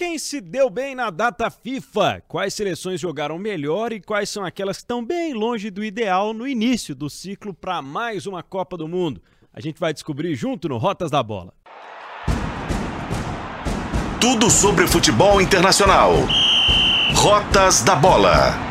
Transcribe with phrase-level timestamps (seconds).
[0.00, 2.22] Quem se deu bem na data FIFA?
[2.26, 6.48] Quais seleções jogaram melhor e quais são aquelas que estão bem longe do ideal no
[6.48, 9.20] início do ciclo para mais uma Copa do Mundo?
[9.52, 11.52] A gente vai descobrir junto no Rotas da Bola.
[14.18, 16.14] Tudo sobre futebol internacional.
[17.14, 18.69] Rotas da Bola.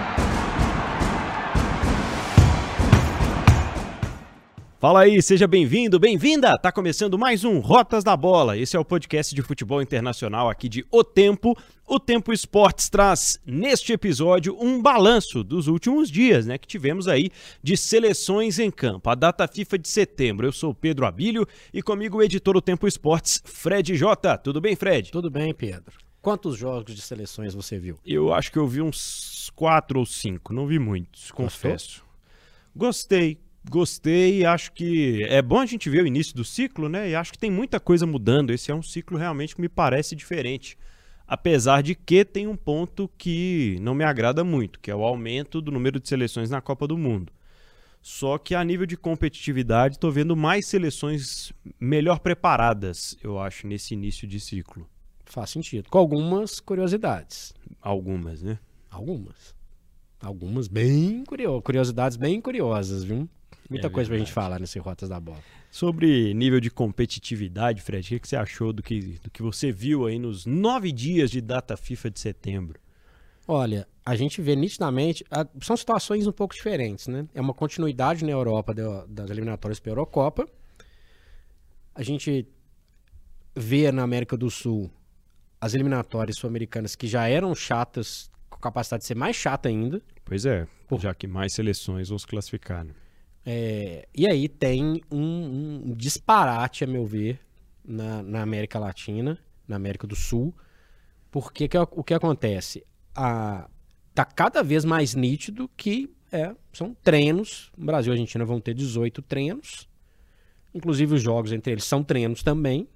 [4.80, 6.58] Fala aí, seja bem-vindo, bem-vinda!
[6.58, 8.58] Tá começando mais um Rotas da Bola.
[8.58, 11.54] Esse é o podcast de futebol internacional aqui de O Tempo.
[11.86, 17.30] O Tempo Esportes traz neste episódio um balanço dos últimos dias, né, que tivemos aí
[17.62, 19.10] de seleções em campo.
[19.10, 20.48] A data FIFA de setembro.
[20.48, 24.38] Eu sou Pedro Abílio e comigo o editor do Tempo Esportes, Fred J.
[24.38, 25.12] Tudo bem, Fred?
[25.12, 25.98] Tudo bem, Pedro.
[26.22, 28.00] Quantos jogos de seleções você viu?
[28.06, 32.02] Eu acho que eu vi uns quatro ou cinco, não vi muitos, confesso.
[32.74, 37.10] Gostei, Gostei, acho que é bom a gente ver o início do ciclo, né?
[37.10, 38.52] E acho que tem muita coisa mudando.
[38.52, 40.78] Esse é um ciclo realmente que me parece diferente.
[41.28, 45.62] Apesar de que tem um ponto que não me agrada muito, que é o aumento
[45.62, 47.32] do número de seleções na Copa do Mundo.
[48.02, 53.94] Só que a nível de competitividade, estou vendo mais seleções melhor preparadas, eu acho, nesse
[53.94, 54.90] início de ciclo.
[55.26, 55.90] Faz sentido.
[55.90, 57.54] Com algumas curiosidades.
[57.80, 58.58] Algumas, né?
[58.90, 59.54] Algumas.
[60.20, 61.62] Algumas bem curiosas.
[61.64, 63.30] Curiosidades bem curiosas, viu?
[63.70, 65.44] Muita é coisa pra gente falar nesse Rotas da Bola.
[65.70, 70.08] Sobre nível de competitividade, Fred, o que você achou do que, do que você viu
[70.08, 72.80] aí nos nove dias de data FIFA de setembro?
[73.48, 75.24] Olha, a gente vê nitidamente.
[75.30, 77.28] A, são situações um pouco diferentes, né?
[77.34, 78.74] É uma continuidade na Europa
[79.08, 80.48] das eliminatórias para a Eurocopa.
[81.94, 82.48] A gente
[83.56, 84.90] vê na América do Sul
[85.62, 90.02] as eliminatórias sul-americanas que já eram chatas, com capacidade de ser mais chata ainda.
[90.24, 91.02] Pois é, Por...
[91.02, 92.86] já que mais seleções vão se classificar.
[92.86, 92.94] Né?
[93.52, 97.40] É, e aí tem um, um, disparate, a meu ver,
[97.84, 100.54] na, na, América Latina, na América do Sul.
[101.32, 102.86] Porque que, o que acontece?
[103.16, 103.68] A,
[104.14, 107.72] tá cada vez mais nítido que é, são treinos.
[107.76, 109.90] No Brasil e Argentina vão ter 18 treinos.
[110.72, 112.88] Inclusive os jogos entre eles são treinos também.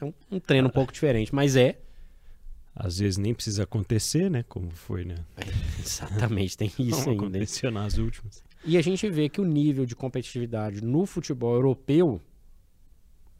[0.00, 1.78] É um, um treino um pouco diferente, mas é.
[2.74, 4.42] Às vezes nem precisa acontecer, né?
[4.48, 5.16] Como foi, né?
[5.36, 5.42] É,
[5.78, 7.24] exatamente, tem isso Não ainda.
[7.26, 8.42] Aconteceu nas últimas.
[8.64, 12.20] E a gente vê que o nível de competitividade no futebol europeu,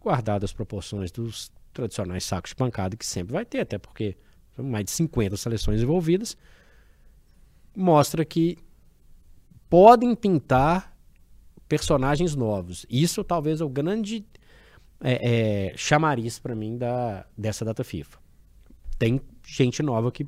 [0.01, 4.17] guardado as proporções dos tradicionais sacos de pancada, que sempre vai ter, até porque
[4.57, 6.37] são mais de 50 seleções envolvidas,
[7.77, 8.59] mostra que
[9.69, 10.97] podem pintar
[11.69, 12.85] personagens novos.
[12.91, 14.27] Isso talvez é o grande
[15.01, 18.19] é, é, chamariz para mim da, dessa data FIFA.
[18.99, 20.27] Tem gente nova que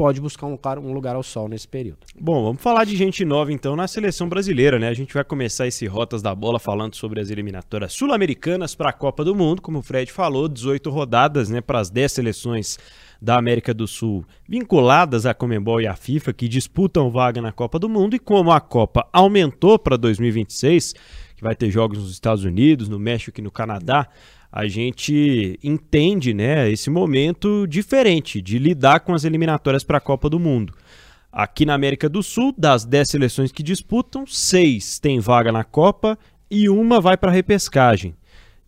[0.00, 1.98] pode buscar um lugar, um lugar ao sol nesse período.
[2.18, 4.88] Bom, vamos falar de gente nova então na seleção brasileira, né?
[4.88, 8.94] A gente vai começar esse Rotas da Bola falando sobre as eliminatórias sul-americanas para a
[8.94, 12.78] Copa do Mundo, como o Fred falou, 18 rodadas, né, para as 10 seleções
[13.20, 17.78] da América do Sul vinculadas à Comembol e à FIFA que disputam vaga na Copa
[17.78, 20.94] do Mundo e como a Copa aumentou para 2026,
[21.36, 24.08] que vai ter jogos nos Estados Unidos, no México e no Canadá,
[24.52, 30.28] a gente entende né, esse momento diferente de lidar com as eliminatórias para a Copa
[30.28, 30.74] do Mundo.
[31.32, 36.18] Aqui na América do Sul, das 10 seleções que disputam, seis têm vaga na Copa
[36.50, 38.16] e uma vai para a repescagem.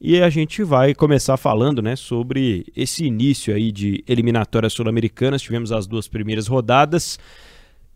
[0.00, 5.42] E a gente vai começar falando né, sobre esse início aí de eliminatórias sul-americanas.
[5.42, 7.19] Tivemos as duas primeiras rodadas.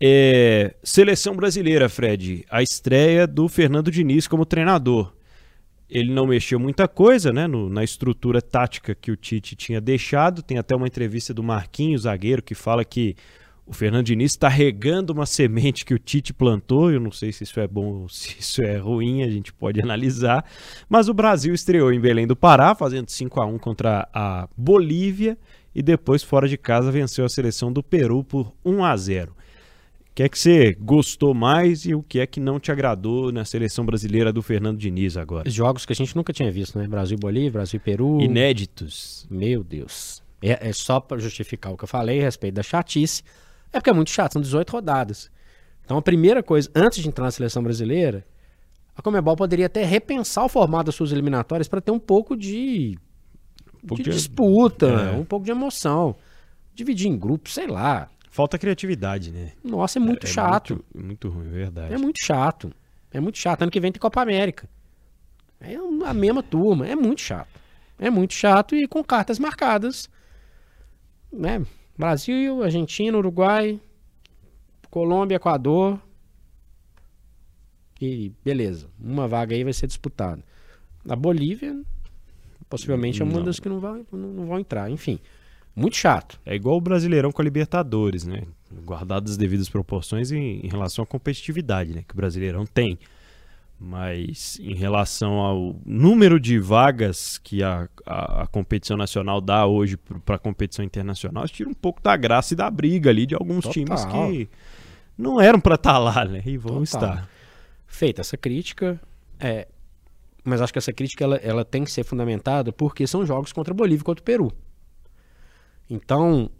[0.00, 5.15] É, seleção brasileira, Fred, a estreia do Fernando Diniz como treinador
[5.88, 10.42] ele não mexeu muita coisa né, no, na estrutura tática que o Tite tinha deixado.
[10.42, 13.14] Tem até uma entrevista do Marquinhos, zagueiro, que fala que
[13.64, 16.90] o Fernando Diniz está regando uma semente que o Tite plantou.
[16.90, 19.80] Eu não sei se isso é bom ou se isso é ruim, a gente pode
[19.80, 20.44] analisar.
[20.88, 25.38] Mas o Brasil estreou em Belém do Pará, fazendo 5 a 1 contra a Bolívia
[25.74, 29.36] e depois, fora de casa, venceu a seleção do Peru por 1 a 0
[30.16, 33.44] que é que você gostou mais e o que é que não te agradou na
[33.44, 35.50] seleção brasileira do Fernando Diniz agora?
[35.50, 36.88] Jogos que a gente nunca tinha visto, né?
[36.88, 38.18] Brasil e Bolívia, Brasil e Peru.
[38.22, 39.26] Inéditos.
[39.30, 40.22] Meu Deus.
[40.40, 43.22] É, é só para justificar o que eu falei a respeito da chatice.
[43.70, 45.30] É porque é muito chato, são 18 rodadas.
[45.84, 48.24] Então a primeira coisa, antes de entrar na seleção brasileira,
[48.96, 52.98] a Comebol poderia até repensar o formato das suas eliminatórias para ter um pouco de,
[53.84, 55.10] um pouco de, de disputa, é.
[55.12, 56.16] um pouco de emoção.
[56.74, 58.08] Dividir em grupos, sei lá.
[58.36, 59.52] Falta criatividade, né?
[59.64, 60.74] Nossa, é muito é, chato.
[60.74, 61.94] É muito, muito ruim, é verdade.
[61.94, 62.70] É muito chato.
[63.10, 63.62] É muito chato.
[63.62, 64.68] Ano que vem tem Copa América.
[65.58, 65.74] É
[66.04, 66.86] a mesma turma.
[66.86, 67.48] É muito chato.
[67.98, 70.10] É muito chato e com cartas marcadas.
[71.32, 71.64] Né?
[71.96, 73.80] Brasil, Argentina, Uruguai,
[74.90, 75.98] Colômbia, Equador.
[77.98, 78.86] E beleza.
[79.00, 80.44] Uma vaga aí vai ser disputada.
[81.08, 81.74] A Bolívia,
[82.68, 83.44] possivelmente, é uma não.
[83.44, 84.90] das que não, vai, não, não vão entrar.
[84.90, 85.18] Enfim.
[85.76, 86.40] Muito chato.
[86.46, 88.44] É igual o Brasileirão com a Libertadores, né?
[88.82, 92.02] Guardadas as devidas proporções em, em relação à competitividade, né?
[92.08, 92.98] Que o Brasileirão tem.
[93.78, 99.98] Mas em relação ao número de vagas que a, a, a competição nacional dá hoje
[100.24, 103.34] para a competição internacional, isso tira um pouco da graça e da briga ali de
[103.34, 103.72] alguns Total.
[103.72, 104.48] times que
[105.18, 106.42] não eram para estar lá, né?
[106.46, 106.84] E vão Total.
[106.84, 107.30] estar.
[107.86, 108.98] Feita essa crítica,
[109.38, 109.68] é,
[110.42, 113.74] mas acho que essa crítica ela, ela tem que ser fundamentada porque são jogos contra
[113.74, 114.52] a Bolívia e contra o Peru.
[115.88, 116.50] Então,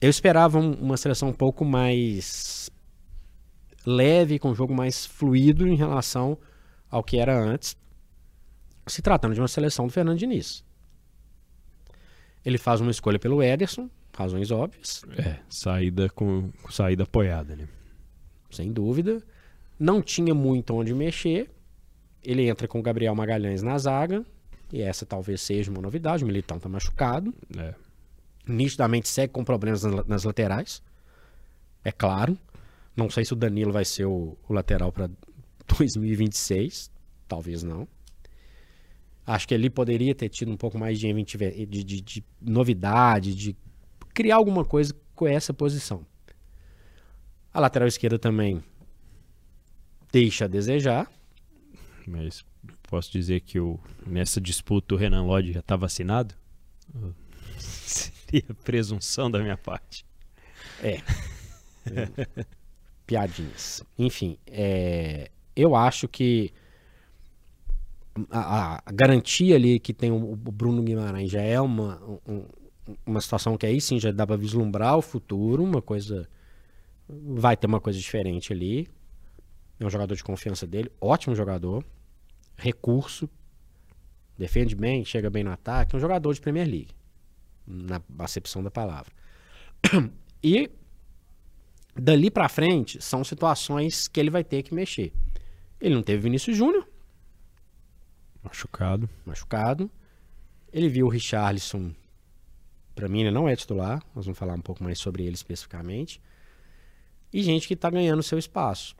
[0.00, 2.70] eu esperava um- uma seleção um pouco mais
[3.86, 6.36] leve, com um jogo mais fluido em relação
[6.90, 7.76] ao que era antes,
[8.86, 10.64] se tratando de uma seleção do Fernando Diniz.
[12.44, 17.68] Ele faz uma escolha pelo Ederson, razões óbvias, É, saída com, com saída apoiada, né?
[18.50, 19.22] sem dúvida.
[19.78, 21.48] Não tinha muito onde mexer.
[22.22, 24.26] Ele entra com o Gabriel Magalhães na zaga.
[24.72, 26.24] E essa talvez seja uma novidade.
[26.24, 27.32] O Militão está machucado.
[27.56, 27.74] É.
[28.46, 30.82] Nitidamente segue com problemas nas, laterais.
[31.84, 32.36] É claro.
[32.96, 35.08] Não sei se o Danilo vai ser o, o lateral para
[35.78, 36.90] 2026.
[37.28, 37.86] Talvez não.
[39.26, 41.12] Acho que ele poderia ter tido um pouco mais de,
[41.66, 43.56] de, de- de novidade, de
[44.12, 46.04] criar alguma coisa com essa posição.
[47.52, 48.62] A lateral esquerda também
[50.10, 51.10] deixa a desejar.
[52.06, 52.44] Mas
[52.82, 56.34] posso dizer que o, nessa disputa o Renan Lodge já está vacinado?
[57.60, 60.04] Seria presunção da minha parte.
[63.06, 63.82] piadinhas.
[63.98, 66.52] Enfim, é, eu acho que
[68.30, 72.44] a, a- garantia ali que tem o, o Bruno Guimarães já é uma, um-
[73.06, 76.28] uma situação que aí sim já dá para vislumbrar o futuro, uma coisa.
[77.08, 78.88] Vai ter uma coisa diferente ali.
[79.78, 81.82] É um jogador de confiança dele, ótimo jogador,
[82.56, 83.28] recurso,
[84.36, 86.90] defende bem, chega bem no ataque, é um jogador de Premier League,
[87.66, 89.12] na acepção da palavra.
[90.42, 90.70] E
[91.94, 95.12] dali pra frente são situações que ele vai ter que mexer.
[95.78, 96.88] Ele não teve Vinícius Júnior,
[98.42, 99.08] Machucado.
[99.26, 99.90] machucado.
[100.72, 101.94] Ele viu o Richarlison,
[102.94, 106.22] pra mim ele não é titular, nós vamos falar um pouco mais sobre ele especificamente.
[107.32, 108.96] E gente que tá ganhando seu espaço,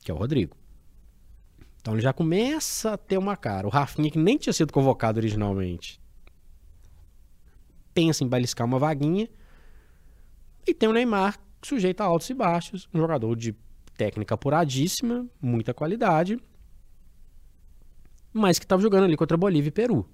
[0.00, 0.56] que é o Rodrigo.
[1.80, 3.66] Então ele já começa a ter uma cara.
[3.66, 6.00] O Rafinha, que nem tinha sido convocado originalmente,
[8.00, 9.28] pensa em beliscar uma vaguinha.
[10.66, 13.54] E tem o Neymar, sujeito a altos e baixos, um jogador de
[13.94, 16.38] técnica apuradíssima, muita qualidade,
[18.32, 20.08] mas que estava jogando ali contra Bolívia e Peru.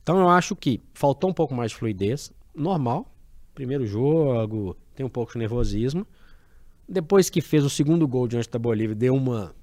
[0.00, 3.12] Então eu acho que faltou um pouco mais de fluidez, normal.
[3.52, 6.06] Primeiro jogo, tem um pouco de nervosismo.
[6.88, 9.54] Depois que fez o segundo gol diante da Bolívia, deu uma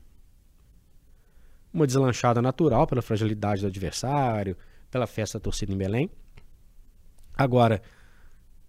[1.71, 4.57] uma deslanchada natural pela fragilidade do adversário,
[4.89, 6.09] pela festa da torcida em Belém.
[7.39, 7.81] Agora,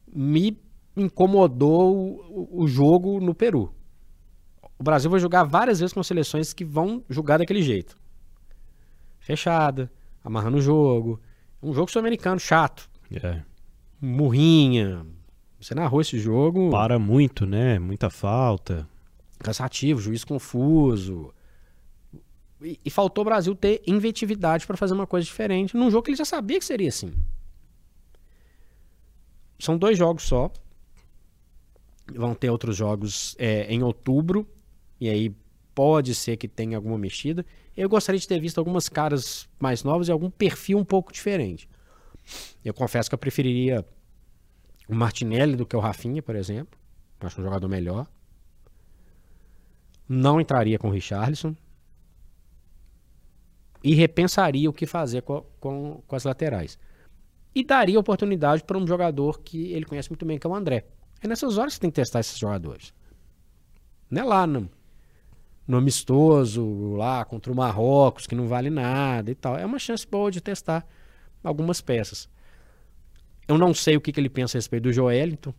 [0.06, 0.56] me
[0.96, 3.74] incomodou o, o jogo no Peru.
[4.78, 7.96] O Brasil vai jogar várias vezes com seleções que vão jogar daquele jeito.
[9.18, 9.90] Fechada,
[10.22, 11.20] amarrando o jogo.
[11.60, 12.88] Um jogo sul-americano chato.
[13.12, 13.42] É.
[14.00, 15.04] Murrinha.
[15.60, 17.76] Você narrou esse jogo Para muito, né?
[17.80, 18.88] Muita falta.
[19.40, 21.34] cansativo, juiz confuso.
[22.62, 26.10] E, e faltou o Brasil ter inventividade para fazer uma coisa diferente num jogo que
[26.12, 27.12] ele já sabia que seria assim.
[29.60, 30.50] São dois jogos só.
[32.12, 34.48] Vão ter outros jogos é, em outubro.
[34.98, 35.34] E aí
[35.74, 37.44] pode ser que tenha alguma mexida.
[37.76, 41.68] Eu gostaria de ter visto algumas caras mais novas e algum perfil um pouco diferente.
[42.64, 43.86] Eu confesso que eu preferiria
[44.88, 46.78] o Martinelli do que o Rafinha, por exemplo.
[47.20, 48.06] Acho um jogador melhor.
[50.08, 51.54] Não entraria com o Richarlison.
[53.82, 56.78] E repensaria o que fazer com, com, com as laterais.
[57.54, 60.86] E daria oportunidade para um jogador que ele conhece muito bem, que é o André.
[61.20, 62.94] É nessas horas que tem que testar esses jogadores.
[64.10, 64.70] Não é lá no,
[65.66, 69.56] no amistoso, lá contra o Marrocos, que não vale nada e tal.
[69.56, 70.86] É uma chance boa de testar
[71.42, 72.28] algumas peças.
[73.46, 75.54] Eu não sei o que, que ele pensa a respeito do Joelito.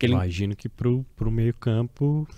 [0.00, 2.28] Ele, Imagino que pro, pro meio campo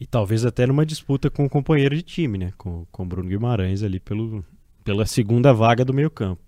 [0.00, 2.52] e talvez até numa disputa com o companheiro de time, né?
[2.56, 4.44] Com, com o Bruno Guimarães ali pelo,
[4.84, 6.42] pela segunda vaga do meio campo.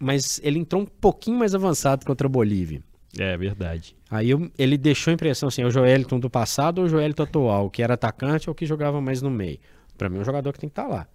[0.00, 2.82] Mas ele entrou um pouquinho mais avançado contra a Bolívia.
[3.18, 3.94] É verdade.
[4.10, 7.24] Aí eu- ele deixou a impressão assim, é o Joeliton do passado ou o Joeliton
[7.24, 9.58] atual, que era atacante ou que jogava mais no meio.
[9.98, 11.06] Pra mim é um jogador que tem que estar lá.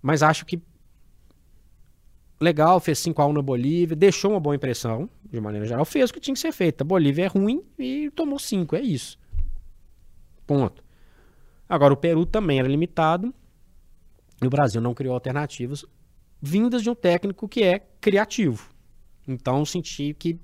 [0.00, 0.60] Mas acho que
[2.40, 6.10] legal, fez 5 a 1 na Bolívia, deixou uma boa impressão, de maneira geral, fez
[6.10, 6.82] o que tinha que ser feito.
[6.82, 9.18] A Bolívia é ruim e tomou 5, é isso.
[10.46, 10.84] Ponto.
[11.68, 13.34] Agora o Peru também era limitado
[14.40, 15.84] e o Brasil não criou alternativas.
[16.40, 18.68] Vindas de um técnico que é criativo.
[19.26, 20.38] Então senti que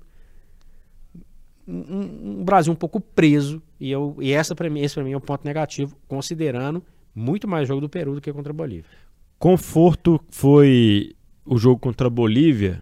[1.67, 5.11] um, um Brasil um pouco preso e, eu, e essa pra mim, esse para mim
[5.11, 6.83] é um ponto negativo, considerando
[7.15, 8.89] muito mais jogo do Peru do que contra a Bolívia.
[9.37, 12.81] Conforto foi o jogo contra a Bolívia,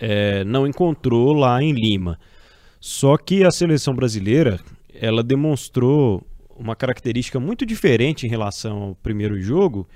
[0.00, 2.18] é, não encontrou lá em Lima.
[2.80, 4.60] Só que a seleção brasileira,
[4.94, 6.24] ela demonstrou
[6.56, 9.88] uma característica muito diferente em relação ao primeiro jogo,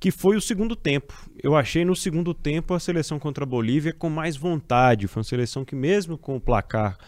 [0.00, 1.14] que foi o segundo tempo.
[1.42, 5.06] Eu achei no segundo tempo a seleção contra a Bolívia com mais vontade.
[5.06, 6.98] Foi uma seleção que, mesmo com o placar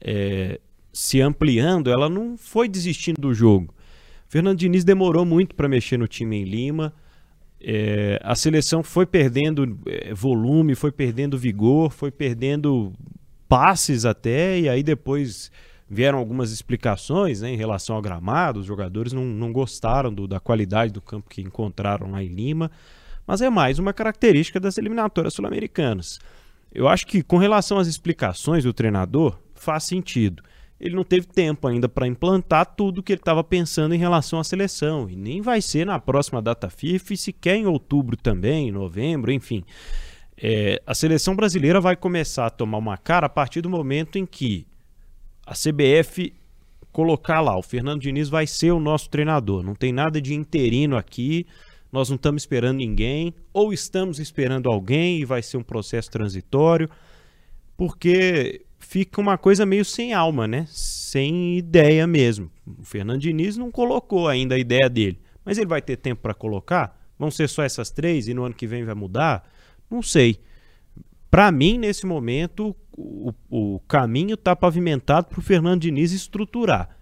[0.00, 0.60] é,
[0.92, 3.74] se ampliando, ela não foi desistindo do jogo.
[4.28, 6.94] Fernando Diniz demorou muito para mexer no time em Lima.
[7.60, 12.92] É, a seleção foi perdendo é, volume, foi perdendo vigor, foi perdendo
[13.48, 15.50] passes até, e aí depois
[15.88, 18.60] vieram algumas explicações né, em relação ao gramado.
[18.60, 22.70] Os jogadores não, não gostaram do, da qualidade do campo que encontraram lá em Lima,
[23.26, 26.18] mas é mais uma característica das eliminatórias sul-americanas.
[26.72, 30.42] Eu acho que com relação às explicações do treinador, faz sentido.
[30.78, 34.44] Ele não teve tempo ainda para implantar tudo que ele estava pensando em relação à
[34.44, 39.32] seleção, e nem vai ser na próxima data FIFA, e sequer em outubro também, novembro,
[39.32, 39.64] enfim.
[40.36, 44.26] É, a seleção brasileira vai começar a tomar uma cara a partir do momento em
[44.26, 44.66] que
[45.46, 46.32] a CBF
[46.92, 49.64] colocar lá, o Fernando Diniz vai ser o nosso treinador.
[49.64, 51.44] Não tem nada de interino aqui,
[51.90, 56.88] nós não estamos esperando ninguém, ou estamos esperando alguém e vai ser um processo transitório,
[57.76, 60.66] porque fica uma coisa meio sem alma, né?
[60.68, 62.50] Sem ideia mesmo.
[62.66, 66.34] O Fernando Diniz não colocou ainda a ideia dele, mas ele vai ter tempo para
[66.34, 67.00] colocar?
[67.18, 69.48] Vão ser só essas três e no ano que vem vai mudar?
[69.90, 70.40] Não sei.
[71.30, 76.96] Para mim, nesse momento, o, o caminho está pavimentado para o Fernando Diniz estruturar.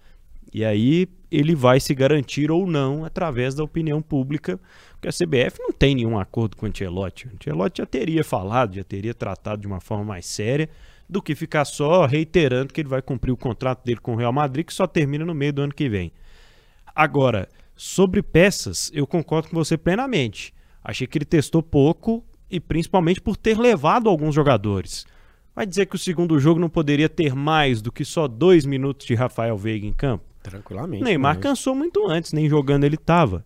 [0.52, 4.60] E aí ele vai se garantir ou não através da opinião pública,
[4.92, 7.26] porque a CBF não tem nenhum acordo com o Ancelotti.
[7.26, 10.68] O Ancelotti já teria falado, já teria tratado de uma forma mais séria
[11.08, 14.32] do que ficar só reiterando que ele vai cumprir o contrato dele com o Real
[14.32, 16.12] Madrid, que só termina no meio do ano que vem.
[16.94, 20.54] Agora, sobre peças, eu concordo com você plenamente.
[20.84, 25.06] Achei que ele testou pouco e principalmente por ter levado alguns jogadores.
[25.54, 29.06] Vai dizer que o segundo jogo não poderia ter mais do que só dois minutos
[29.06, 30.24] de Rafael Veiga em campo?
[30.42, 31.04] Tranquilamente.
[31.04, 31.42] Neymar mas...
[31.42, 33.44] cansou muito antes, nem jogando ele estava.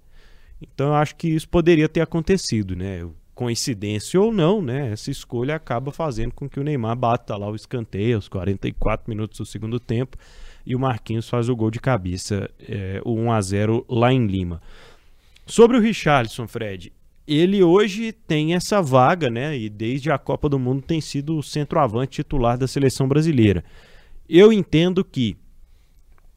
[0.61, 3.07] Então eu acho que isso poderia ter acontecido, né?
[3.35, 4.93] Coincidência ou não, né?
[4.93, 9.39] Essa escolha acaba fazendo com que o Neymar bata lá o escanteio aos 44 minutos
[9.39, 10.17] do segundo tempo
[10.65, 14.27] e o Marquinhos faz o gol de cabeça, é, o 1 a 0 lá em
[14.27, 14.63] Lima.
[15.45, 16.93] Sobre o Richarlison, Fred,
[17.27, 19.57] ele hoje tem essa vaga, né?
[19.59, 23.65] E desde a Copa do Mundo tem sido o centroavante titular da seleção brasileira.
[24.29, 25.37] Eu entendo que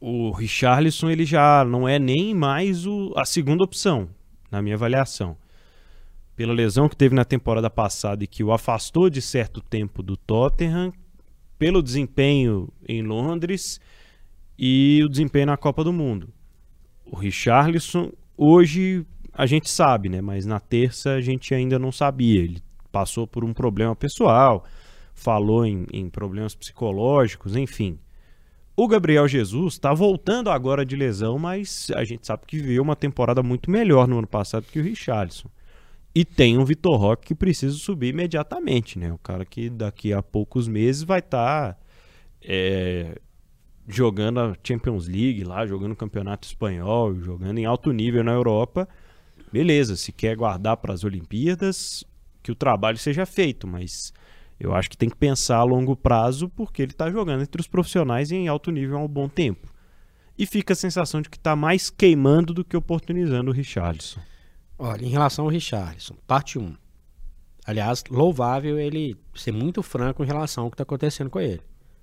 [0.00, 4.08] o Richarlison ele já não é nem mais o, a segunda opção,
[4.50, 5.36] na minha avaliação.
[6.34, 10.16] Pela lesão que teve na temporada passada e que o afastou de certo tempo do
[10.16, 10.92] Tottenham,
[11.58, 13.78] pelo desempenho em Londres
[14.58, 16.32] e o desempenho na Copa do Mundo.
[17.04, 20.20] O Richarlison hoje a gente sabe, né?
[20.20, 22.42] Mas na terça a gente ainda não sabia.
[22.42, 24.64] Ele passou por um problema pessoal,
[25.14, 27.98] falou em, em problemas psicológicos, enfim.
[28.76, 32.96] O Gabriel Jesus está voltando agora de lesão, mas a gente sabe que viveu uma
[32.96, 35.48] temporada muito melhor no ano passado que o Richarlison.
[36.14, 39.12] E tem um Vitor Roque que precisa subir imediatamente, né?
[39.12, 41.78] O cara que daqui a poucos meses vai estar tá,
[42.42, 43.16] é,
[43.86, 48.88] jogando a Champions League lá, jogando o Campeonato Espanhol, jogando em alto nível na Europa
[49.52, 52.04] beleza, se quer guardar para as Olimpíadas,
[52.42, 54.12] que o trabalho seja feito, mas
[54.58, 57.66] eu acho que tem que pensar a longo prazo porque ele está jogando entre os
[57.66, 59.72] profissionais em alto nível há um bom tempo.
[60.36, 64.20] E fica a sensação de que está mais queimando do que oportunizando o Richarlison.
[64.78, 66.74] Olha, em relação ao Richarlison, parte 1.
[67.66, 71.60] Aliás, louvável ele ser muito franco em relação ao que está acontecendo com ele.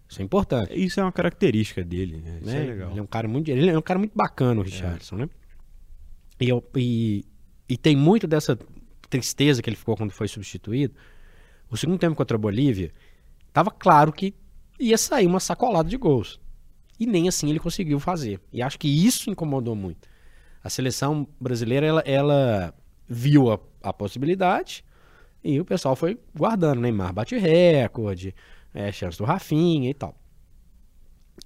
[0.07, 0.73] Isso é importante.
[0.73, 2.39] Isso é uma característica dele, né?
[2.41, 2.63] Isso né?
[2.63, 2.91] é legal.
[2.91, 5.19] Ele é um cara muito, ele é um cara muito bacana, o Richarlison, é.
[5.19, 5.29] né?
[6.39, 7.25] E, eu, e
[7.67, 8.57] e tem muito dessa
[9.09, 10.93] tristeza que ele ficou quando foi substituído.
[11.69, 12.93] O segundo tempo contra a Bolívia,
[13.47, 14.33] estava claro que
[14.79, 16.39] ia sair uma sacolada de gols.
[16.99, 18.39] E nem assim ele conseguiu fazer.
[18.51, 20.07] E acho que isso incomodou muito.
[20.63, 22.73] A seleção brasileira, ela, ela
[23.07, 24.83] viu a, a possibilidade
[25.43, 26.81] e o pessoal foi guardando.
[26.81, 28.33] Neymar bate recorde,
[28.73, 30.15] é, chance do Rafinha e tal.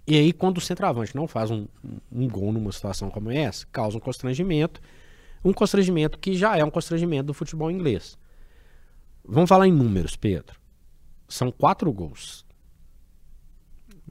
[0.08, 1.68] E aí, quando o centroavante não faz um,
[2.12, 4.82] um gol numa situação como essa, causa um constrangimento
[5.44, 8.18] um constrangimento que já é um constrangimento do futebol inglês.
[9.24, 10.60] Vamos falar em números, Pedro.
[11.28, 12.46] São quatro gols.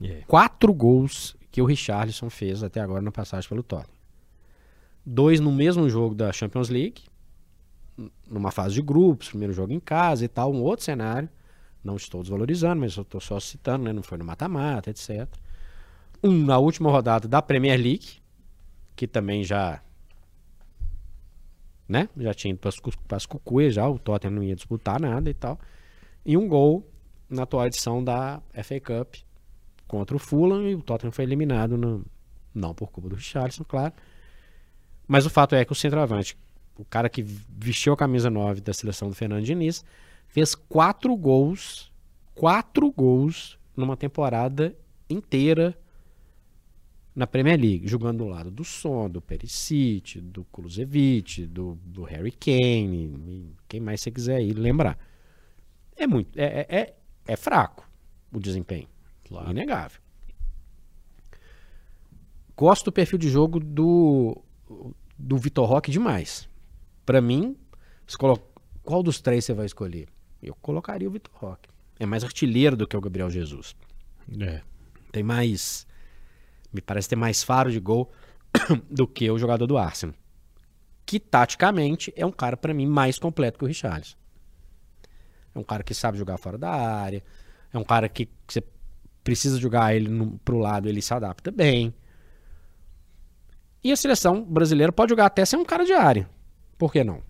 [0.00, 0.24] Yeah.
[0.26, 3.98] Quatro gols que o Richarlison fez até agora na passagem pelo Tottenham.
[5.04, 7.02] Dois no mesmo jogo da Champions League,
[8.28, 11.28] numa fase de grupos, primeiro jogo em casa e tal, um outro cenário.
[11.82, 13.92] Não estou desvalorizando, mas eu estou só citando, né?
[13.92, 15.26] Não foi no mata-mata, etc.
[16.22, 18.20] Um na última rodada da Premier League,
[18.94, 19.82] que também já.
[21.90, 22.08] Né?
[22.18, 25.58] Já tinha ido para as cucuias, já o Tottenham não ia disputar nada e tal.
[26.24, 26.88] E um gol
[27.28, 29.16] na atual edição da FA Cup
[29.88, 32.06] contra o Fulham e o Tottenham foi eliminado, no,
[32.54, 33.92] não por culpa do Richardson, claro.
[35.08, 36.38] Mas o fato é que o centroavante,
[36.78, 39.84] o cara que vestiu a camisa 9 da seleção do Fernando Diniz,
[40.28, 41.90] fez quatro gols,
[42.36, 44.76] quatro gols numa temporada
[45.08, 45.76] inteira
[47.20, 52.32] na Premier League, jogando do lado do Son, do Perisic, do Kulusevich, do, do Harry
[52.32, 54.98] Kane, quem mais você quiser aí lembrar.
[55.94, 56.96] É muito, é, é, é,
[57.26, 57.86] é fraco
[58.32, 58.88] o desempenho,
[59.28, 59.50] claro.
[59.50, 60.00] inegável.
[62.56, 64.42] Gosto do perfil de jogo do
[65.18, 66.48] do Vitor Roque demais.
[67.04, 67.54] Para mim,
[68.18, 68.38] colo...
[68.82, 70.08] qual dos três você vai escolher?
[70.42, 71.68] Eu colocaria o Vitor Roque.
[71.98, 73.76] É mais artilheiro do que o Gabriel Jesus.
[74.40, 74.62] É.
[75.12, 75.86] Tem mais.
[76.72, 78.10] Me parece ter mais faro de gol
[78.90, 80.14] do que o jogador do Arsenal.
[81.04, 84.16] Que taticamente é um cara, para mim, mais completo que o Richarlison.
[85.54, 87.22] É um cara que sabe jogar fora da área.
[87.72, 88.62] É um cara que, você
[89.22, 91.92] precisa jogar ele no, pro lado, ele se adapta bem.
[93.82, 96.28] E a seleção brasileira pode jogar até ser um cara de área.
[96.78, 97.22] Por que não?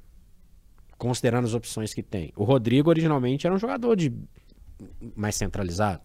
[0.98, 2.32] Considerando as opções que tem.
[2.36, 4.12] O Rodrigo originalmente era um jogador de
[5.14, 6.02] mais centralizado,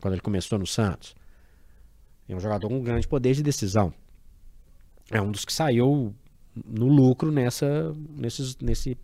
[0.00, 1.14] quando ele começou no Santos.
[2.28, 3.92] É um jogador com grande poder de decisão.
[5.10, 6.14] É um dos que saiu
[6.64, 8.96] no lucro nessa, nesses, nesse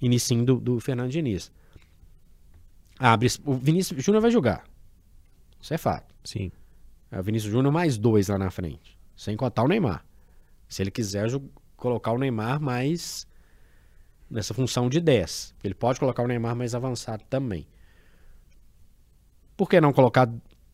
[0.00, 1.50] início do, do Fernando Diniz.
[2.98, 4.64] Abre, o Vinícius Júnior vai jogar.
[5.60, 6.14] Isso é fato.
[6.24, 6.50] Sim.
[7.10, 8.98] É o Vinícius Júnior mais dois lá na frente.
[9.16, 10.04] Sem contar o Neymar.
[10.68, 11.28] Se ele quiser
[11.76, 13.26] colocar o Neymar mais
[14.30, 15.54] nessa função de 10.
[15.62, 17.66] Ele pode colocar o Neymar mais avançado também.
[19.56, 20.28] Por que não colocar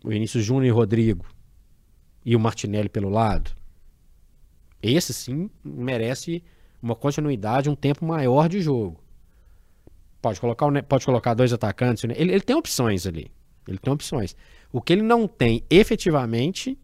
[0.04, 1.24] o Vinícius Júnior e Rodrigo
[2.24, 3.52] e o Martinelli pelo lado?
[4.82, 6.42] Esse sim merece
[6.82, 9.00] uma continuidade, um tempo maior de jogo.
[10.20, 12.04] Pode colocar, pode colocar dois atacantes.
[12.04, 13.30] Ele, ele tem opções ali.
[13.66, 14.34] Ele tem opções.
[14.72, 16.78] O que ele não tem efetivamente,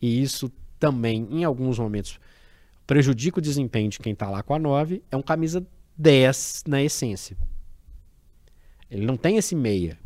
[0.00, 2.18] e isso também, em alguns momentos,
[2.86, 6.82] prejudica o desempenho de quem está lá com a 9, é um camisa 10 na
[6.82, 7.36] essência.
[8.90, 9.98] Ele não tem esse meia.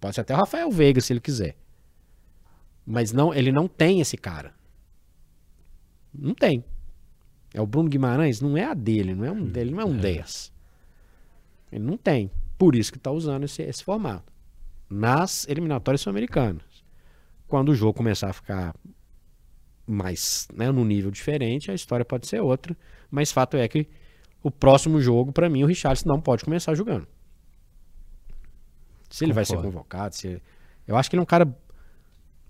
[0.00, 1.56] Pode ser até o Rafael Veiga, se ele quiser.
[2.86, 4.54] Mas não, ele não tem esse cara.
[6.12, 6.64] Não tem.
[7.52, 9.96] É o Bruno Guimarães, não é a dele, não é um dele, não é um
[9.96, 10.00] é.
[10.00, 10.52] 10.
[11.72, 12.30] Ele não tem.
[12.58, 14.32] Por isso que está usando esse, esse formato.
[14.88, 16.84] Nas eliminatórias sul-americanas.
[17.48, 18.74] Quando o jogo começar a ficar
[19.86, 22.76] mais né, num nível diferente, a história pode ser outra.
[23.10, 23.88] Mas fato é que
[24.42, 27.06] o próximo jogo, para mim, o Richardson não pode começar jogando.
[29.08, 29.34] Se ele Concordo.
[29.34, 30.42] vai ser convocado, se
[30.86, 31.46] eu acho que ele é um cara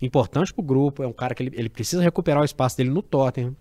[0.05, 3.03] importante pro grupo, é um cara que ele, ele precisa recuperar o espaço dele no
[3.03, 3.57] Tottenham.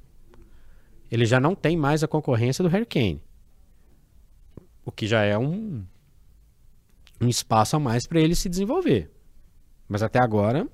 [1.11, 3.21] Ele já não tem mais a concorrência do Harry Kane.
[4.85, 5.85] O que já é um,
[7.21, 9.11] um espaço a mais para ele se desenvolver.
[9.87, 10.67] Mas até agora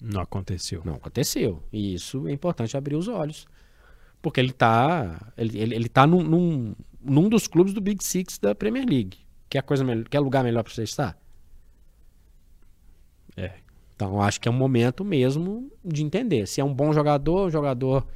[0.00, 0.82] não aconteceu.
[0.84, 1.62] Não aconteceu.
[1.72, 3.46] E isso é importante abrir os olhos.
[4.20, 8.38] Porque ele está ele, ele, ele tá num, num, num, dos clubes do Big Six
[8.38, 9.18] da Premier League.
[9.48, 11.18] Quer, coisa quer lugar melhor para você estar?
[13.36, 13.65] É.
[13.96, 17.50] Então acho que é um momento mesmo de entender se é um bom jogador, um
[17.50, 18.06] jogador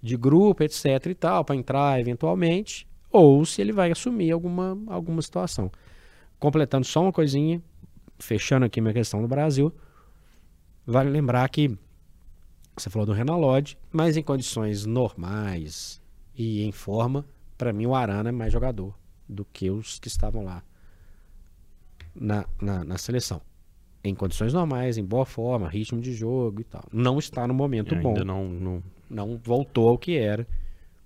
[0.00, 5.20] de grupo, etc e tal, para entrar eventualmente, ou se ele vai assumir alguma, alguma
[5.20, 5.70] situação.
[6.38, 7.60] Completando só uma coisinha,
[8.18, 9.72] fechando aqui minha questão do Brasil.
[10.86, 11.76] Vale lembrar que
[12.76, 16.00] você falou do Renan Lodge, mas em condições normais
[16.36, 17.24] e em forma,
[17.56, 18.94] para mim o Arana é mais jogador
[19.28, 20.62] do que os que estavam lá
[22.14, 23.40] na, na, na, seleção.
[24.06, 26.84] Em condições normais, em boa forma, ritmo de jogo e tal.
[26.92, 28.10] Não está no momento ainda bom.
[28.10, 28.82] Ainda não, não...
[29.10, 30.46] não voltou ao que era.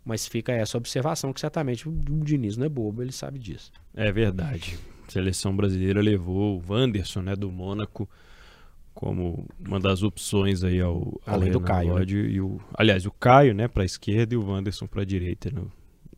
[0.05, 3.71] Mas fica essa observação que certamente o Diniz não é bobo, ele sabe disso.
[3.95, 4.79] É verdade.
[5.07, 8.09] A seleção brasileira levou o Wanderson, né, do Mônaco,
[8.95, 12.05] como uma das opções aí ao, ao além do Caio né?
[12.07, 15.51] e o aliás o Caio né para a esquerda e o Wanderson para a direita
[15.51, 15.73] no,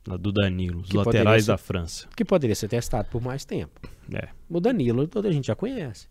[0.06, 3.44] na do Danilo os que laterais ser, da França que poderia ser testado por mais
[3.44, 3.80] tempo
[4.12, 6.08] é o Danilo toda a gente já conhece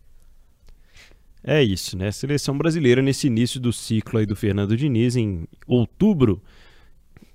[1.44, 6.42] é isso né seleção brasileira nesse início do ciclo aí do Fernando Diniz em outubro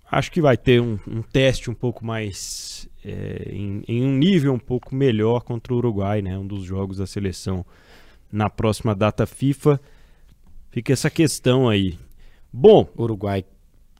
[0.10, 4.54] acho que vai ter um, um teste um pouco mais é, em, em um nível
[4.54, 7.66] um pouco melhor contra o Uruguai né um dos jogos da seleção
[8.32, 9.80] na próxima data FIFA.
[10.70, 11.98] Fica essa questão aí.
[12.52, 13.46] Bom, Uruguai,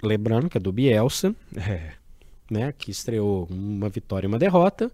[0.02, 1.36] lembrando que é do Bielsa.
[1.58, 1.94] É.
[2.50, 4.90] né, que estreou uma vitória e uma derrota,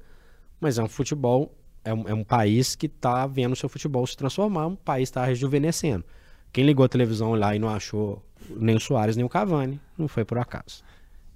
[0.60, 4.16] mas é um futebol, é um, é um país que está vendo seu futebol se
[4.16, 6.04] transformar, um país está rejuvenescendo.
[6.52, 10.08] Quem ligou a televisão lá e não achou nem o Soares nem o Cavani, não
[10.08, 10.84] foi por acaso.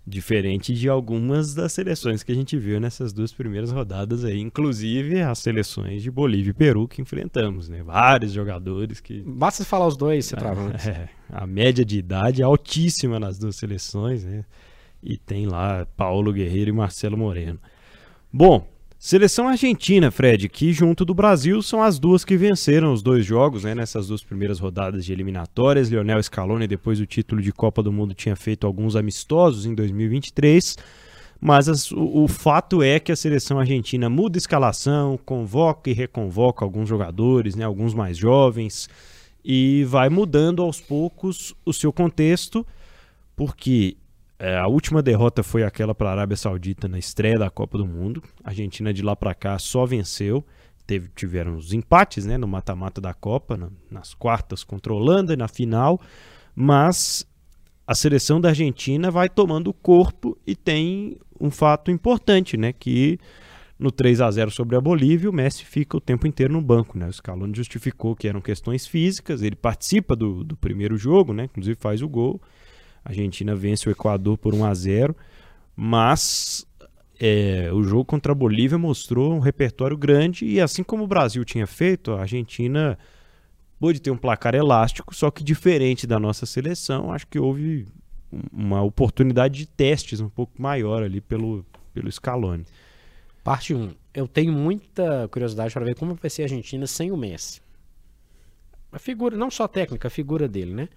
[0.05, 5.21] Diferente de algumas das seleções que a gente viu nessas duas primeiras rodadas aí, inclusive
[5.21, 7.83] as seleções de Bolívia e Peru que enfrentamos, né?
[7.83, 9.21] Vários jogadores que.
[9.21, 10.71] Basta falar os dois, você trava.
[10.87, 14.45] É, a média de idade é altíssima nas duas seleções, né?
[15.03, 17.59] E tem lá Paulo Guerreiro e Marcelo Moreno.
[18.31, 18.65] Bom,
[18.99, 23.63] Seleção argentina, Fred, que junto do Brasil são as duas que venceram os dois jogos,
[23.63, 25.87] né, nessas duas primeiras rodadas de eliminatórias.
[25.87, 30.77] Lionel Scaloni, depois do título de Copa do Mundo, tinha feito alguns amistosos em 2023.
[31.39, 36.65] Mas as, o, o, fato é que a seleção argentina muda escalação, convoca e reconvoca
[36.65, 38.89] alguns jogadores, né, alguns mais jovens,
[39.45, 42.65] e vai mudando aos poucos o seu contexto,
[43.35, 43.95] porque
[44.39, 47.87] é, a última derrota foi aquela para a Arábia Saudita na estreia da Copa do
[47.87, 48.21] Mundo.
[48.43, 50.45] A Argentina de lá para cá só venceu.
[50.85, 55.33] Teve, tiveram os empates né, no mata-mata da Copa, na, nas quartas contra a Holanda
[55.33, 55.99] e na final.
[56.55, 57.27] Mas
[57.85, 62.71] a seleção da Argentina vai tomando corpo e tem um fato importante, né?
[62.71, 63.19] Que
[63.79, 66.97] no 3 a 0 sobre a Bolívia, o Messi fica o tempo inteiro no banco,
[66.97, 67.07] né?
[67.07, 71.45] O Scaloni justificou que eram questões físicas, ele participa do, do primeiro jogo, né?
[71.45, 72.41] Inclusive faz o gol
[73.07, 75.15] a Argentina vence o Equador por 1 a 0
[75.73, 76.67] mas
[77.17, 81.45] é, o jogo contra a Bolívia mostrou um repertório grande e assim como o Brasil
[81.45, 82.99] tinha feito, a Argentina
[83.79, 87.87] pôde ter um placar elástico, só que diferente da nossa seleção, acho que houve
[88.51, 92.65] uma oportunidade de testes um pouco maior ali pelo, pelo Scaloni.
[93.41, 93.95] Parte 1.
[94.13, 97.61] Eu tenho muita curiosidade para ver como vai ser a Argentina sem o Messi.
[98.91, 100.89] A figura, não só técnica, a figura dele, né?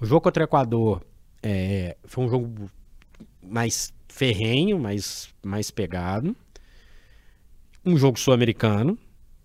[0.00, 1.04] O jogo contra o Equador
[1.44, 2.70] é, foi um jogo
[3.42, 6.34] mais ferrenho, mais, mais pegado.
[7.84, 8.98] Um jogo sul-americano,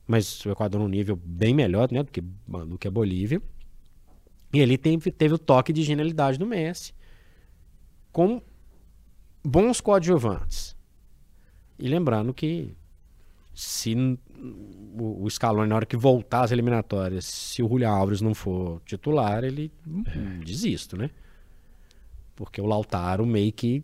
[0.08, 3.42] mas o Equador num nível bem melhor né, do, que, do que a Bolívia.
[4.54, 6.94] E ele teve, teve o toque de genialidade do Messi,
[8.14, 8.42] com
[9.44, 10.78] bons coadjuvantes.
[11.78, 12.74] E lembrando que
[13.54, 13.94] se
[14.98, 18.82] o, o Scaloni, na hora que voltar às eliminatórias, se o Julián Alves não for
[18.86, 19.70] titular, ele
[20.08, 20.44] é.
[20.46, 21.12] desisto, né?
[22.40, 23.84] Porque o Lautaro meio que.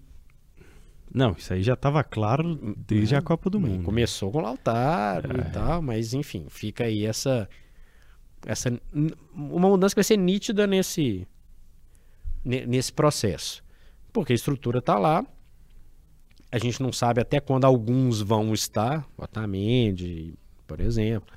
[1.14, 3.84] Não, isso aí já estava claro desde a Copa do Mundo.
[3.84, 5.42] Começou com o Lautaro é.
[5.42, 7.50] e tal, mas enfim, fica aí essa.
[8.46, 8.72] essa
[9.34, 11.28] uma mudança que vai ser nítida nesse,
[12.46, 13.62] nesse processo.
[14.14, 15.26] Porque a estrutura está lá,
[16.50, 20.34] a gente não sabe até quando alguns vão estar, Otamendi,
[20.66, 21.28] por exemplo.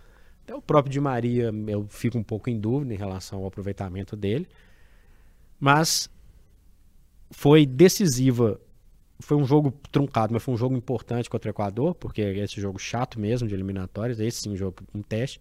[0.45, 4.15] Até o próprio Di Maria, eu fico um pouco em dúvida em relação ao aproveitamento
[4.15, 4.47] dele.
[5.59, 6.09] Mas
[7.31, 8.61] foi decisiva.
[9.21, 12.61] Foi um jogo truncado, mas foi um jogo importante contra o Equador, porque é esse
[12.61, 15.41] jogo chato mesmo de eliminatórias, esse sim, jogo, um teste.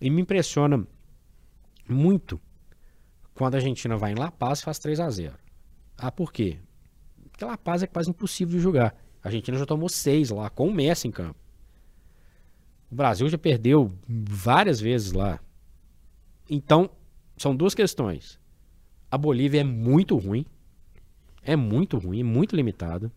[0.00, 0.86] E me impressiona
[1.86, 2.40] muito
[3.34, 5.34] quando a Argentina vai em La Paz e faz 3 a 0
[5.96, 6.58] Ah, por quê?
[7.30, 8.96] Porque La Paz é quase impossível de jogar.
[9.22, 11.38] A Argentina já tomou 6 lá, com o Messi em campo.
[12.90, 15.38] O Brasil já perdeu várias vezes lá.
[16.48, 16.88] Então,
[17.36, 18.40] são duas questões.
[19.10, 20.46] A Bolívia é muito ruim
[21.42, 23.10] é muito ruim, muito limitado.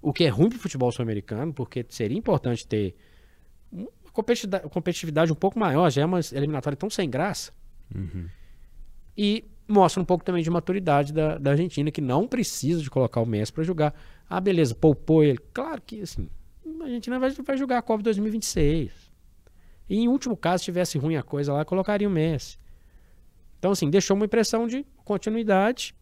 [0.00, 2.96] O que é ruim para o futebol sul-americano, porque seria importante ter
[3.70, 3.88] uma
[4.70, 7.52] competitividade um pouco maior, já é uma eliminatória tão sem graça.
[7.94, 8.26] Uhum.
[9.16, 13.20] E mostra um pouco também de maturidade da, da Argentina, que não precisa de colocar
[13.20, 13.94] o Messi para jogar.
[14.28, 15.38] Ah, beleza, poupou ele.
[15.52, 16.28] Claro que assim,
[16.80, 19.12] a Argentina vai, vai jogar a Copa 2026.
[19.88, 22.58] E em último caso, se tivesse ruim a coisa lá, colocaria o Messi.
[23.58, 25.94] Então, assim, deixou uma impressão de continuidade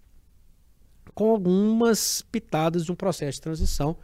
[1.15, 3.97] com algumas pitadas de um processo de transição,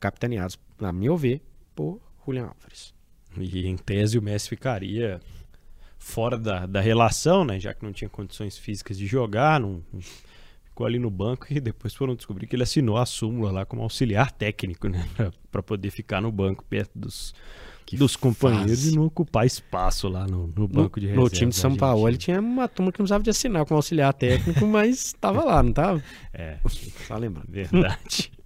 [0.00, 1.42] capitaneados, na meu ver,
[1.74, 2.94] por Julian Álvares.
[3.38, 5.20] E em tese o Messi ficaria
[5.98, 7.58] fora da, da relação, né?
[7.58, 9.82] Já que não tinha condições físicas de jogar, não,
[10.64, 13.82] ficou ali no banco e depois foram descobrir que ele assinou a súmula lá como
[13.82, 15.08] auxiliar técnico, né?
[15.50, 17.34] Para poder ficar no banco perto dos,
[17.84, 18.92] que dos companheiros fácil.
[18.92, 21.22] e não ocupar espaço lá no, no banco no, de reserva.
[21.22, 23.76] No time de São Paulo, ele tinha uma turma que não precisava de assinar como
[23.76, 26.02] auxiliar técnico, mas estava lá, não estava?
[26.32, 26.58] É,
[27.06, 27.50] só lembrando.
[27.50, 28.32] Verdade.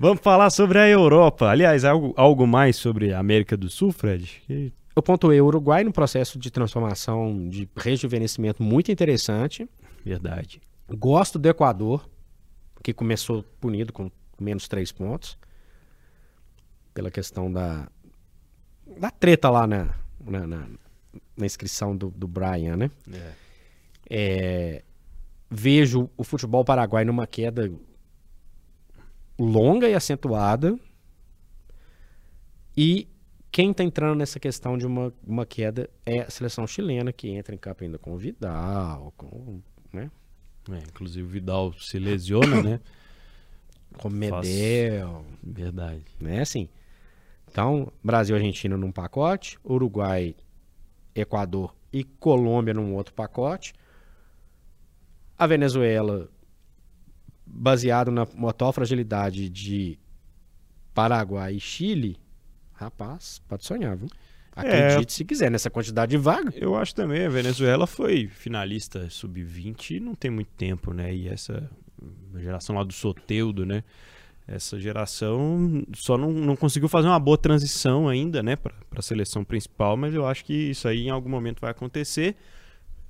[0.00, 1.50] Vamos falar sobre a Europa.
[1.50, 4.42] Aliás, algo, algo mais sobre a América do Sul, Fred?
[4.94, 9.68] Eu pontuei o Uruguai no processo de transformação, de rejuvenescimento muito interessante.
[10.04, 10.60] Verdade.
[10.88, 12.08] Gosto do Equador,
[12.82, 14.08] que começou punido com
[14.40, 15.36] menos três pontos.
[16.94, 17.88] Pela questão da,
[18.96, 20.68] da treta lá na, na, na,
[21.36, 22.90] na inscrição do, do Brian, né?
[23.12, 23.32] É.
[24.10, 24.82] É,
[25.50, 27.70] vejo o futebol paraguai numa queda
[29.38, 30.78] longa e acentuada.
[32.76, 33.08] E
[33.50, 37.54] quem está entrando nessa questão de uma, uma queda é a seleção chilena, que entra
[37.54, 39.60] em campo ainda com o Vidal, com,
[39.92, 40.10] né?
[40.70, 42.80] É, inclusive o Vidal se lesiona, né?
[43.96, 45.24] Com Medel.
[45.42, 46.04] Verdade.
[46.20, 46.42] Né?
[46.42, 46.68] Assim.
[47.50, 50.34] Então, Brasil e Argentina num pacote, Uruguai,
[51.14, 53.72] Equador e Colômbia num outro pacote.
[55.36, 56.28] A Venezuela,
[57.46, 59.98] baseado na atual fragilidade de
[60.94, 62.18] Paraguai e Chile,
[62.72, 64.08] rapaz, pode sonhar, viu?
[64.52, 66.52] Acredite é, se quiser, nessa quantidade de vaga.
[66.56, 71.14] Eu acho também, a Venezuela foi finalista sub-20 não tem muito tempo, né?
[71.14, 71.70] E essa
[72.36, 73.84] geração lá do Soteudo, né?
[74.48, 79.44] Essa geração só não, não conseguiu fazer uma boa transição ainda, né, para a seleção
[79.44, 82.34] principal, mas eu acho que isso aí em algum momento vai acontecer,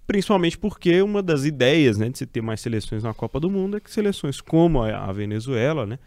[0.04, 3.76] principalmente porque uma das ideias, né, de se ter mais seleções na Copa do Mundo
[3.76, 6.00] é que seleções como a Venezuela, né,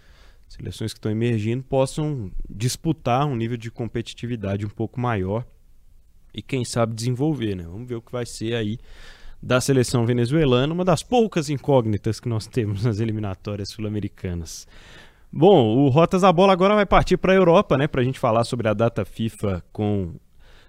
[0.50, 5.46] seleções que estão emergindo possam disputar um nível de competitividade um pouco maior
[6.34, 7.64] e quem sabe desenvolver, né?
[7.64, 8.78] Vamos ver o que vai ser aí
[9.42, 14.68] da seleção venezuelana, uma das poucas incógnitas que nós temos nas eliminatórias sul-americanas.
[15.34, 18.20] Bom, o Rotas da Bola agora vai partir para a Europa, né, para a gente
[18.20, 20.14] falar sobre a data FIFA com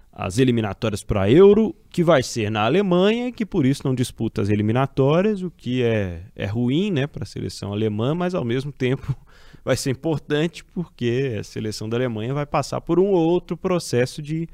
[0.09, 4.41] as eliminatórias para a Euro, que vai ser na Alemanha, que por isso não disputa
[4.41, 8.71] as eliminatórias, o que é, é ruim né, para a seleção alemã, mas ao mesmo
[8.71, 9.13] tempo
[9.65, 14.47] vai ser importante porque a seleção da Alemanha vai passar por um outro processo de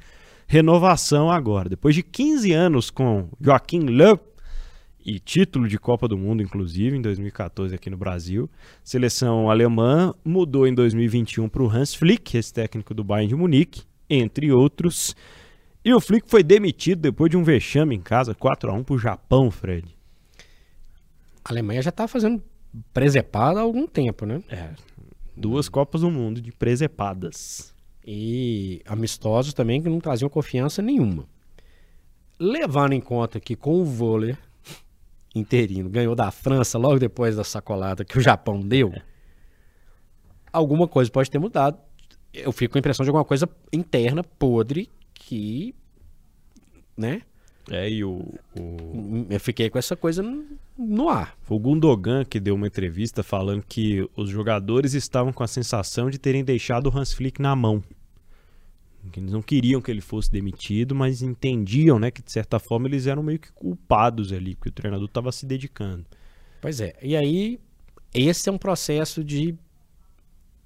[0.47, 1.69] renovação agora.
[1.69, 4.19] Depois de 15 anos com Joaquim Löw
[5.09, 8.47] e título de Copa do Mundo, inclusive, em 2014 aqui no Brasil,
[8.83, 13.81] seleção alemã mudou em 2021 para o Hans Flick, esse técnico do Bayern de Munique,
[14.07, 15.15] entre outros.
[15.83, 18.93] E o Flick foi demitido depois de um vexame em casa, 4 a 1 para
[18.93, 19.97] o Japão, Fred.
[21.43, 22.43] A Alemanha já está fazendo
[22.93, 24.43] presepada há algum tempo, né?
[24.47, 24.69] É,
[25.35, 27.73] Duas Copas do Mundo de presepadas.
[28.05, 31.25] E amistosos também que não traziam confiança nenhuma.
[32.39, 34.37] Levando em conta que com o vôlei
[35.35, 38.93] interino ganhou da França logo depois da sacolada que o Japão deu,
[40.51, 41.77] alguma coisa pode ter mudado.
[42.33, 45.73] Eu fico com a impressão de alguma coisa interna podre que,
[46.95, 47.21] né?
[47.71, 48.25] É, e o,
[48.57, 49.27] o...
[49.29, 50.23] Eu fiquei com essa coisa
[50.77, 51.35] no ar.
[51.41, 56.09] Foi o Gundogan que deu uma entrevista falando que os jogadores estavam com a sensação
[56.09, 57.83] de terem deixado o Hans Flick na mão.
[59.11, 62.87] Que eles não queriam que ele fosse demitido, mas entendiam, né, que de certa forma
[62.87, 66.05] eles eram meio que culpados ali, porque o treinador estava se dedicando.
[66.61, 66.95] Pois é.
[67.01, 67.59] E aí
[68.13, 69.55] esse é um processo de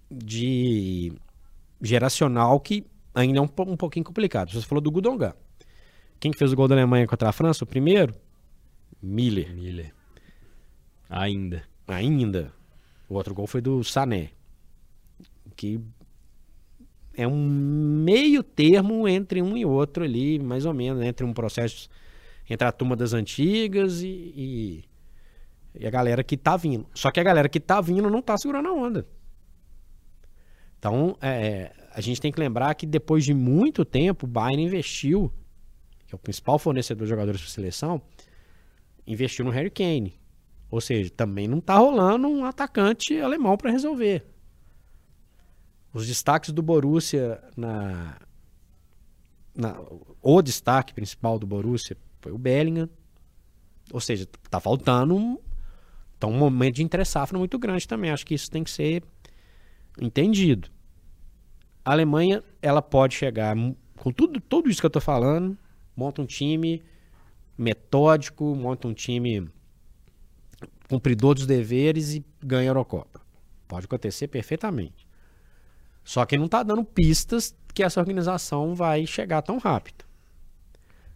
[0.10, 1.12] de
[1.82, 4.52] geracional que ainda é um, um pouquinho complicado.
[4.52, 5.34] Você falou do Gundogan.
[6.20, 7.64] Quem que fez o gol da Alemanha contra a França?
[7.64, 8.16] O primeiro?
[9.02, 9.54] Miller.
[9.54, 9.94] Miller.
[11.10, 11.64] Ainda.
[11.88, 12.54] Ainda.
[13.10, 14.30] O outro gol foi do Sané.
[15.56, 15.80] Que
[17.16, 21.08] é um meio termo entre um e outro ali, mais ou menos, né?
[21.08, 21.90] entre um processo
[22.50, 24.86] entre a turma das antigas e, e,
[25.80, 26.86] e, a galera que tá vindo.
[26.94, 29.08] Só que a galera que tá vindo não tá segurando a onda.
[30.78, 35.32] Então, é, a gente tem que lembrar que depois de muito tempo, o Bayern investiu
[36.14, 38.00] que é o principal fornecedor de jogadores para seleção,
[39.06, 40.20] investiu no Harry Kane.
[40.70, 44.24] Ou seja, também não está rolando um atacante alemão para resolver.
[45.94, 48.18] Os destaques do Borussia na,
[49.56, 49.80] na,
[50.22, 52.90] o destaque principal do Borussia foi o Bellingham.
[53.92, 55.38] Ou seja, está faltando um,
[56.18, 58.10] tá um momento de entre-safra muito grande também.
[58.10, 59.04] Acho que isso tem que ser
[60.02, 60.70] entendido.
[61.86, 63.56] A Alemanha, ela pode chegar
[63.98, 65.58] com tudo, tudo isso que eu estou falando,
[65.96, 66.82] monta um time
[67.58, 69.48] metódico, monta um time
[70.90, 73.22] cumpridor dos deveres e ganha a Eurocopa.
[73.68, 75.08] Pode acontecer perfeitamente.
[76.04, 80.06] Só que não está dando pistas que essa organização vai chegar tão rápido.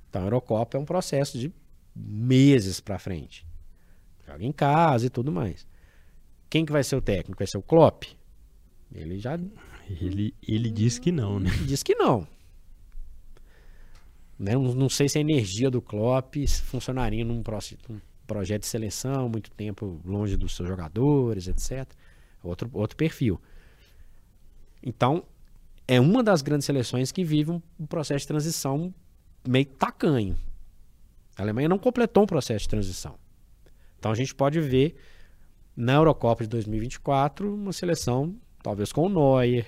[0.10, 1.52] Então a Eurocopa é um processo de
[1.96, 3.46] meses para frente.
[4.26, 5.68] Joga em casa e tudo mais.
[6.50, 7.40] Quem que vai ser o técnico?
[7.40, 8.04] Vai ser o Klopp?
[8.94, 9.38] Ele já
[10.02, 11.50] ele ele diz que não, né?
[11.66, 12.28] Diz que não.
[14.40, 14.54] Né?
[14.54, 17.42] Não, não, sei se a energia do Klopp funcionaria num,
[17.90, 21.90] num projeto de seleção, muito tempo longe dos seus jogadores, etc.
[22.44, 23.42] Outro, outro perfil.
[24.82, 25.24] Então,
[25.88, 28.94] é uma das grandes seleções que vive um, processo de transição
[29.48, 30.38] meio tacanho.
[31.38, 33.16] A Alemanha não completou um processo de transição.
[33.98, 34.96] Então a gente pode ver
[35.76, 39.66] na Eurocopa de 2024 uma seleção talvez com o Neuer.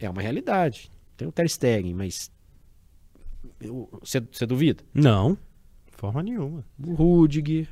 [0.00, 0.90] É uma realidade.
[1.16, 2.30] Tem o Ter Stegen, mas
[4.00, 4.82] você, você duvida?
[4.92, 5.36] Não,
[5.92, 6.64] forma nenhuma.
[6.78, 7.68] O Rudiger.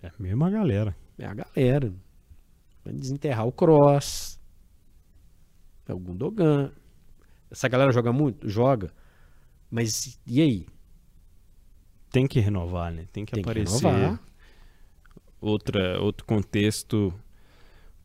[0.00, 0.96] É a mesma galera.
[1.18, 1.92] É a galera.
[2.84, 4.37] Vai desenterrar o Cross,
[5.88, 6.70] é o Gundogan.
[7.50, 8.48] Essa galera joga muito?
[8.48, 8.92] Joga.
[9.70, 10.66] Mas e aí?
[12.10, 13.06] Tem que renovar, né?
[13.12, 14.20] Tem que Tem que aparecer renovar.
[15.40, 17.12] outra, outro contexto,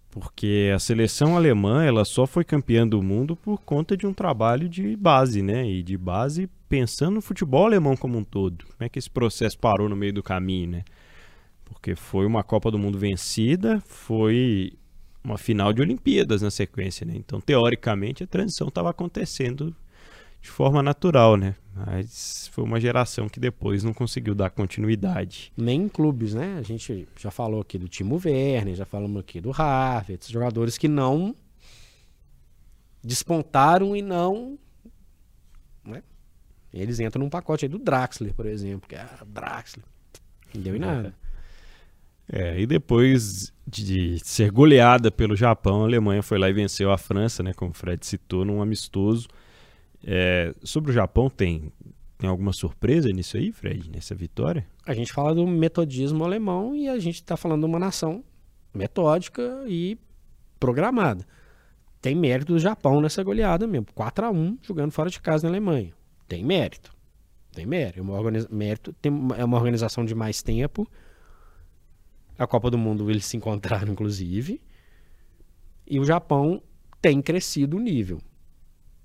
[0.10, 4.68] porque a seleção alemã ela só foi campeã do mundo por conta de um trabalho
[4.68, 5.66] de base, né?
[5.70, 8.66] E de base pensando no futebol alemão como um todo.
[8.66, 10.84] Como é que esse processo parou no meio do caminho, né?
[11.64, 14.74] Porque foi uma Copa do Mundo vencida, foi
[15.24, 17.14] uma final de Olimpíadas na sequência, né?
[17.16, 19.76] Então, teoricamente, a transição estava acontecendo
[20.42, 21.56] de forma natural, né?
[21.74, 25.54] Mas foi uma geração que depois não conseguiu dar continuidade.
[25.56, 26.58] Nem em clubes, né?
[26.60, 30.78] A gente já falou aqui do Timo Werner, já falamos aqui do Harvard, esses jogadores
[30.78, 31.34] que não
[33.02, 34.58] despontaram e não.
[35.86, 36.04] né?
[36.74, 39.86] Eles entram num pacote aí do Draxler, por exemplo, que é ah, Draxler.
[40.54, 41.16] Não deu em nada.
[42.32, 46.98] É, e depois de ser goleada pelo Japão, a Alemanha foi lá e venceu a
[46.98, 47.54] França, né?
[47.54, 49.28] Como o Fred citou, num amistoso.
[50.06, 51.72] É, sobre o Japão, tem,
[52.18, 54.66] tem alguma surpresa nisso aí, Fred, nessa vitória?
[54.86, 58.24] A gente fala do metodismo alemão e a gente está falando de uma nação
[58.74, 59.98] metódica e
[60.60, 61.26] programada.
[62.02, 63.88] Tem mérito do Japão nessa goleada mesmo.
[63.94, 65.94] 4 a 1 jogando fora de casa na Alemanha.
[66.28, 66.94] Tem mérito.
[67.54, 68.00] Tem mérito.
[68.00, 68.94] É uma, mérito.
[69.02, 70.86] Tem é uma organização de mais tempo.
[72.38, 74.62] A Copa do Mundo eles se encontraram, inclusive.
[75.86, 76.62] E o Japão
[77.02, 78.20] tem crescido o nível.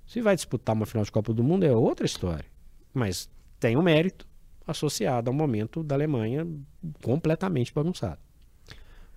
[0.05, 2.45] Se vai disputar uma final de Copa do Mundo é outra história.
[2.93, 4.27] Mas tem o mérito
[4.65, 6.47] associado ao momento da Alemanha
[7.03, 8.19] completamente bagunçado.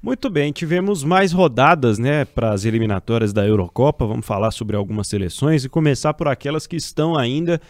[0.02, 4.04] Muito bem, tivemos mais rodadas, né, para as eliminatórias da Eurocopa.
[4.04, 7.60] Vamos falar sobre algumas seleções e começar por aquelas que estão ainda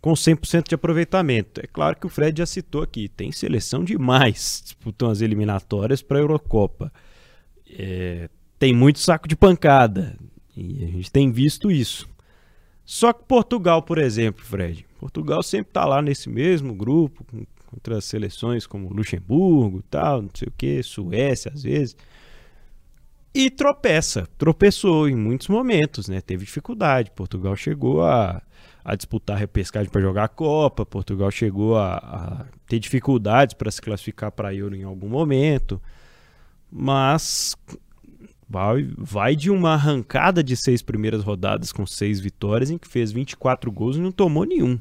[0.00, 1.60] com 100% de aproveitamento.
[1.60, 6.18] É claro que o Fred já citou aqui, tem seleção demais disputando as eliminatórias para
[6.18, 6.92] a Eurocopa.
[7.68, 10.16] É, tem muito saco de pancada
[10.56, 12.08] e a gente tem visto isso.
[12.84, 18.00] Só que Portugal, por exemplo, Fred, Portugal sempre está lá nesse mesmo grupo, com contra
[18.00, 21.96] seleções como Luxemburgo, tal, não sei o que, Suécia às vezes.
[23.32, 26.20] E tropeça, tropeçou em muitos momentos, né?
[26.20, 27.12] Teve dificuldade.
[27.12, 28.42] Portugal chegou a,
[28.84, 33.70] a disputar a repescagem para jogar a Copa, Portugal chegou a, a ter dificuldades para
[33.70, 35.80] se classificar para a Euro em algum momento,
[36.70, 37.56] mas
[38.48, 43.12] vai, vai de uma arrancada de seis primeiras rodadas com seis vitórias, em que fez
[43.12, 44.78] 24 gols e não tomou nenhum.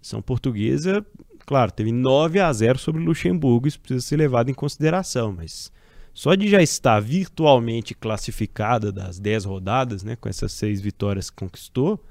[0.00, 1.04] São portuguesa
[1.46, 5.70] Claro, teve 9 a 0 sobre Luxemburgo, isso precisa ser levado em consideração, mas
[6.12, 11.36] só de já estar virtualmente classificada das 10 rodadas, né, com essas seis vitórias que
[11.36, 12.04] conquistou,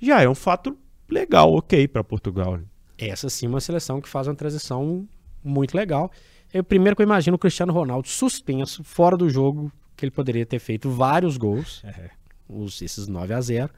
[0.00, 0.76] já é um fato
[1.08, 2.56] legal, ok, para Portugal.
[2.58, 2.64] né?
[2.96, 5.08] Essa sim é uma seleção que faz uma transição
[5.42, 6.10] muito legal.
[6.54, 10.46] O primeiro que eu imagino o Cristiano Ronaldo suspenso, fora do jogo, que ele poderia
[10.46, 12.10] ter feito vários gols, É.
[12.48, 13.70] os, esses 9 a 0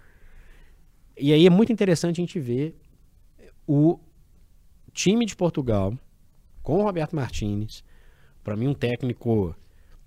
[1.17, 2.77] E aí é muito interessante a gente ver
[3.67, 3.99] o
[4.93, 5.95] time de Portugal
[6.63, 7.83] com o Roberto Martinez,
[8.43, 9.55] para mim um técnico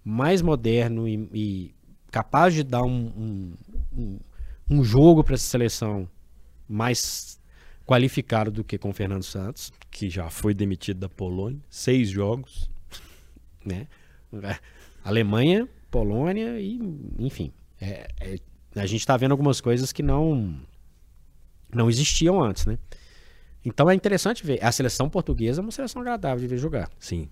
[0.04, 1.76] mais moderno e, e
[2.12, 3.54] capaz de dar um, um,
[3.98, 4.20] um,
[4.70, 6.10] um jogo para essa seleção
[6.68, 7.40] mais
[7.86, 12.70] qualificado do que com o Fernando Santos, Que já foi demitido da Polônia, seis jogos.
[13.66, 13.88] né?
[15.04, 16.80] Alemanha, Polônia e,
[17.20, 18.40] enfim, é- é-
[18.76, 20.60] a gente está vendo algumas coisas que não
[21.74, 22.78] não existiam antes, né?
[23.66, 24.64] Então é interessante ver.
[24.64, 26.90] A seleção portuguesa é uma seleção agradável de ver jogar.
[27.00, 27.30] Sim.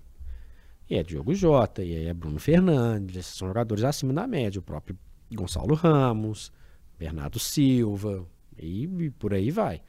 [0.90, 4.58] E é Diogo Jota, e é Bruno Fernandes, são jogadores acima da média.
[4.58, 4.98] O próprio
[5.32, 6.52] Gonçalo Ramos,
[6.98, 8.26] Bernardo Silva,
[8.58, 9.82] e, e por aí vai.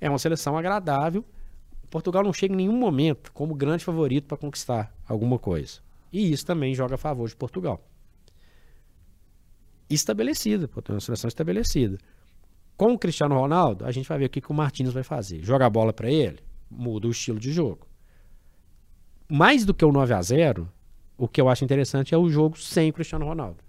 [0.00, 1.24] É uma seleção agradável.
[1.90, 5.80] Portugal não chega em nenhum momento como grande favorito para conquistar alguma coisa.
[6.12, 7.82] E isso também joga a favor de Portugal.
[9.88, 11.98] Estabelecida, é uma seleção estabelecida.
[12.76, 15.42] Com o Cristiano Ronaldo, a gente vai ver o que, que o Martins vai fazer.
[15.42, 16.38] Joga a bola para ele,
[16.70, 17.88] muda o estilo de jogo
[19.28, 20.68] mais do que o 9 a 0
[21.16, 23.62] o que eu acho interessante é o jogo sem o Cristiano Ronaldo.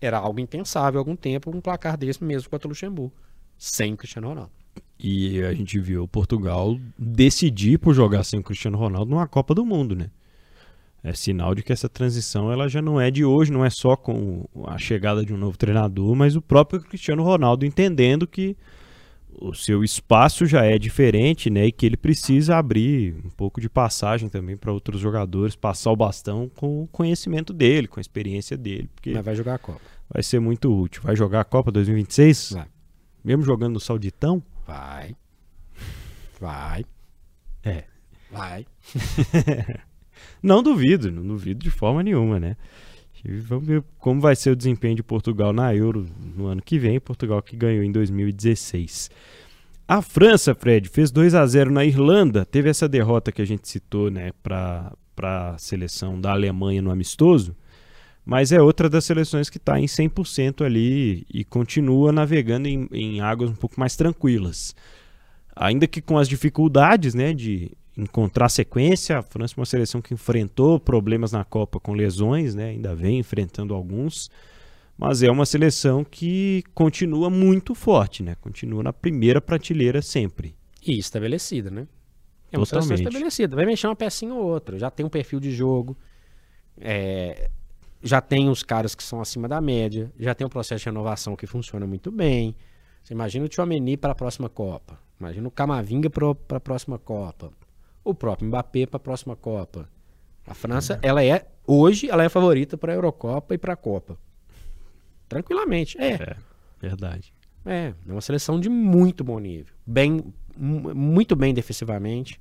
[0.00, 3.12] Era algo impensável há algum tempo um placar desse mesmo contra o Luxemburgo,
[3.58, 4.52] sem o Cristiano Ronaldo.
[4.98, 9.64] E a gente viu Portugal decidir por jogar sem o Cristiano Ronaldo numa Copa do
[9.64, 10.10] Mundo, né?
[11.02, 13.96] É sinal de que essa transição ela já não é de hoje, não é só
[13.96, 18.54] com a chegada de um novo treinador, mas o próprio Cristiano Ronaldo entendendo que
[19.40, 21.66] o seu espaço já é diferente, né?
[21.66, 25.96] E que ele precisa abrir um pouco de passagem também para outros jogadores, passar o
[25.96, 29.80] bastão com o conhecimento dele, com a experiência dele, porque Mas vai jogar a Copa.
[30.12, 31.02] vai ser muito útil.
[31.02, 32.52] Vai jogar a Copa 2026?
[32.52, 32.66] Vai.
[33.24, 34.42] Mesmo jogando no Sauditão?
[34.66, 35.16] Vai.
[36.40, 36.84] Vai.
[37.64, 37.84] É.
[38.30, 38.66] Vai.
[40.42, 42.56] Não duvido, não duvido de forma nenhuma, né?
[43.24, 46.06] Vamos ver como vai ser o desempenho de Portugal na Euro
[46.36, 46.98] no ano que vem.
[46.98, 49.10] Portugal que ganhou em 2016.
[49.86, 52.44] A França, Fred, fez 2 a 0 na Irlanda.
[52.44, 57.56] Teve essa derrota que a gente citou, né, para a seleção da Alemanha no amistoso.
[58.24, 63.20] Mas é outra das seleções que está em 100% ali e continua navegando em, em
[63.20, 64.74] águas um pouco mais tranquilas.
[65.56, 69.18] Ainda que com as dificuldades né, de encontrar sequência.
[69.18, 72.70] A França é uma seleção que enfrentou problemas na Copa com lesões, né?
[72.70, 74.30] ainda vem enfrentando alguns,
[74.96, 78.36] mas é uma seleção que continua muito forte, né?
[78.40, 80.54] continua na primeira prateleira sempre.
[80.84, 81.86] E estabelecida, né?
[82.52, 82.88] É uma Totalmente.
[82.88, 83.56] seleção estabelecida.
[83.56, 84.78] Vai mexer uma pecinha ou outra.
[84.78, 85.96] Já tem um perfil de jogo,
[86.80, 87.50] é...
[88.02, 91.36] já tem os caras que são acima da média, já tem um processo de renovação
[91.36, 92.56] que funciona muito bem.
[93.02, 94.98] Você imagina o Tchouameni para a próxima Copa.
[95.18, 97.52] Imagina o Camavinga para a próxima Copa
[98.04, 99.88] o próprio Mbappé para a próxima Copa.
[100.46, 101.00] A França, uhum.
[101.02, 104.18] ela é hoje, ela é favorita para a Eurocopa e para a Copa.
[105.28, 106.14] Tranquilamente, é.
[106.14, 106.36] É,
[106.80, 107.32] verdade.
[107.64, 112.40] É, é uma seleção de muito bom nível, bem, muito bem defensivamente,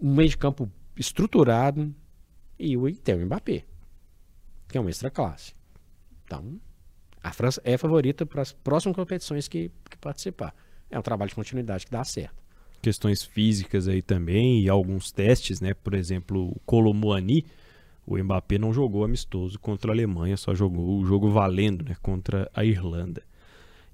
[0.00, 1.94] um meio de campo estruturado
[2.58, 3.64] e o tem o Mbappé,
[4.68, 5.54] que é uma extra classe.
[6.24, 6.58] Então,
[7.22, 10.54] a França é favorita para as próximas competições que, que participar.
[10.90, 12.47] É um trabalho de continuidade que dá certo
[12.80, 15.74] questões físicas aí também e alguns testes, né?
[15.74, 17.44] Por exemplo, o Colomuani,
[18.06, 21.96] o Mbappé não jogou amistoso contra a Alemanha, só jogou o jogo valendo, né?
[22.02, 23.22] Contra a Irlanda.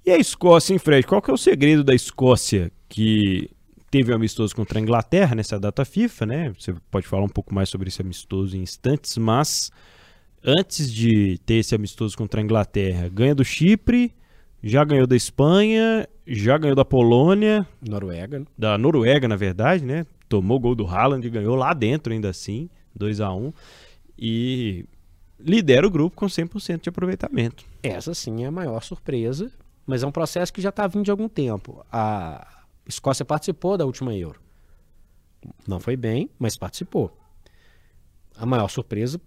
[0.05, 1.05] E a Escócia, hein, Fred?
[1.07, 3.49] Qual que é o segredo da Escócia que
[3.89, 6.53] teve um amistoso contra a Inglaterra nessa data FIFA, né?
[6.59, 9.71] Você pode falar um pouco mais sobre esse amistoso em instantes, mas
[10.43, 14.13] antes de ter esse amistoso contra a Inglaterra, ganha do Chipre,
[14.65, 17.67] já ganhou da Espanha, já ganhou da Polônia.
[17.87, 18.43] Noruega.
[18.57, 20.07] Da Noruega, na verdade, né?
[20.27, 23.53] Tomou o gol do Haaland e ganhou lá dentro ainda assim, 2 a 1
[24.17, 24.85] E
[25.39, 27.63] lidera o grupo com 100% de aproveitamento.
[27.83, 29.51] Essa sim é a maior surpresa,
[29.85, 31.85] mas é um processo que já está vindo de algum tempo.
[31.91, 34.41] A Escócia participou da última Euro.
[35.67, 37.15] Não foi bem, mas participou.
[38.35, 39.21] A maior surpresa,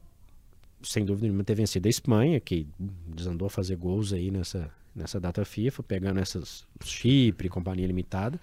[0.83, 2.67] sem dúvida nenhuma, ter vencido a Espanha, que
[3.07, 8.41] desandou a fazer gols aí nessa, nessa data FIFA, pegando essas Chipre, companhia limitada.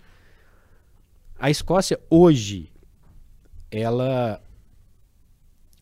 [1.38, 2.70] A Escócia hoje
[3.72, 4.42] ela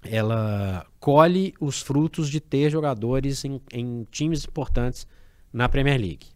[0.04, 5.08] ela colhe os frutos de ter jogadores em, em times importantes
[5.52, 6.28] na Premier League.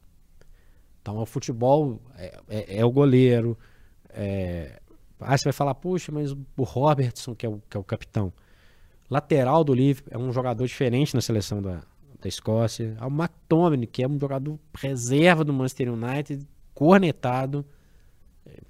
[1.02, 3.58] Então, o futebol é, é, é o goleiro.
[4.10, 4.80] É...
[5.20, 8.32] Ah, você vai falar, puxa, mas o Robertson, que é o, que é o capitão,
[9.10, 11.82] lateral do Liverpool, é um jogador diferente na seleção da,
[12.22, 17.66] da Escócia, ao McTominay, que é um jogador reserva do Manchester United, cornetado.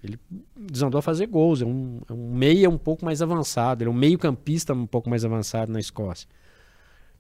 [0.04, 0.20] Ele
[0.56, 3.94] desandou a fazer gols, é um, é um meia um pouco mais avançado, ele é
[3.94, 6.28] um meio campista um pouco mais avançado na Escócia.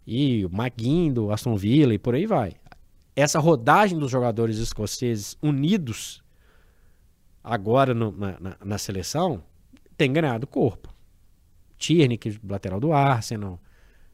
[0.05, 2.53] E o McGinn do Aston Villa e por aí vai.
[3.15, 6.24] Essa rodagem dos jogadores escoceses unidos
[7.43, 9.43] agora no, na, na, na, seleção
[9.97, 10.93] tem ganhado corpo.
[11.78, 13.60] Tierney, que é lateral do Arsenal,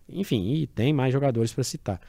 [0.07, 1.99] enfim, e tem mais jogadores para citar.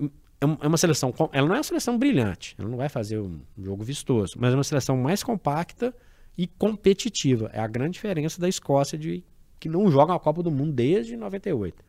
[0.00, 3.40] É, é uma seleção, ela não é uma seleção brilhante, ela não vai fazer um
[3.58, 5.94] jogo vistoso, mas é uma seleção mais compacta
[6.36, 7.50] e competitiva.
[7.52, 9.24] É a grande diferença da Escócia de
[9.58, 11.82] que não joga a Copa do Mundo desde 98.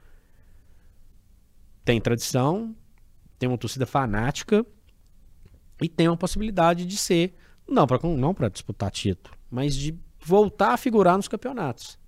[1.84, 2.76] Tem tradição,
[3.38, 4.66] tem uma torcida fanática
[5.82, 7.36] e tem uma possibilidade de ser,
[7.68, 12.00] não para não para disputar título, mas de voltar a figurar nos campeonatos.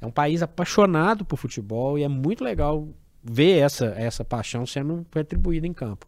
[0.00, 2.88] É um país apaixonado por futebol e é muito legal
[3.22, 6.06] ver essa, essa paixão sendo retribuída em campo.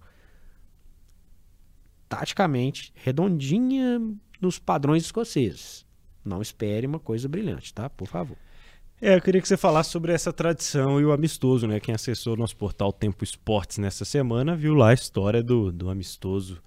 [2.09, 4.01] Taticamente, redondinha
[4.41, 5.87] nos padrões escoceses.
[6.25, 7.91] Não espere uma coisa brilhante, tá?
[7.91, 8.37] Por favor.
[9.01, 11.81] É, eu queria que você falasse sobre essa tradição e o amistoso, né?
[11.81, 16.63] Quem acessou nosso portal Tempo Esportes nessa semana viu lá a história do, do amistoso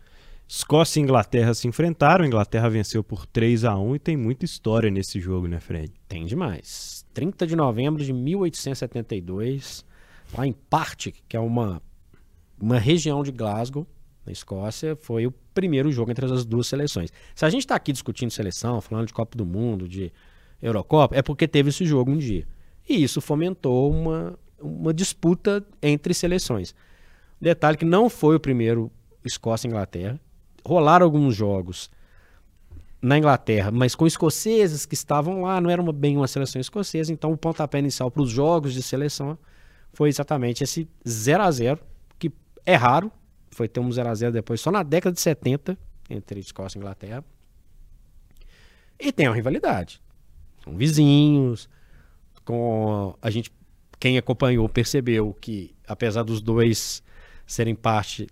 [0.48, 2.24] Escócia e Inglaterra se enfrentaram.
[2.24, 5.92] A Inglaterra venceu por 3 a 1 e tem muita história nesse jogo, né, Fred?
[6.08, 7.05] Tem demais.
[7.16, 9.86] 30 de novembro de 1872,
[10.38, 11.82] lá em Partick, que é uma,
[12.60, 13.88] uma região de Glasgow,
[14.26, 17.14] na Escócia, foi o primeiro jogo entre as duas seleções.
[17.34, 20.12] Se a gente está aqui discutindo seleção, falando de Copa do Mundo, de
[20.62, 22.46] Eurocopa, é porque teve esse jogo um dia.
[22.88, 26.76] E isso fomentou uma, uma disputa entre seleções.
[27.40, 28.92] Detalhe que não foi o primeiro
[29.24, 30.20] Escócia-Inglaterra
[30.66, 31.90] rolaram alguns jogos
[33.06, 37.14] na Inglaterra, mas com escoceses que estavam lá, não era uma, bem uma seleção escocesa,
[37.14, 39.38] então o pontapé inicial para os jogos de seleção
[39.94, 41.80] foi exatamente esse 0 a 0
[42.18, 42.32] que
[42.66, 43.12] é raro,
[43.52, 45.78] foi ter um 0 a 0 depois só na década de 70
[46.10, 47.24] entre Escócia e Inglaterra.
[49.00, 50.02] E tem uma rivalidade.
[50.64, 51.70] São vizinhos,
[52.44, 53.52] com a gente
[54.00, 57.04] quem acompanhou percebeu que, apesar dos dois
[57.46, 58.26] serem parte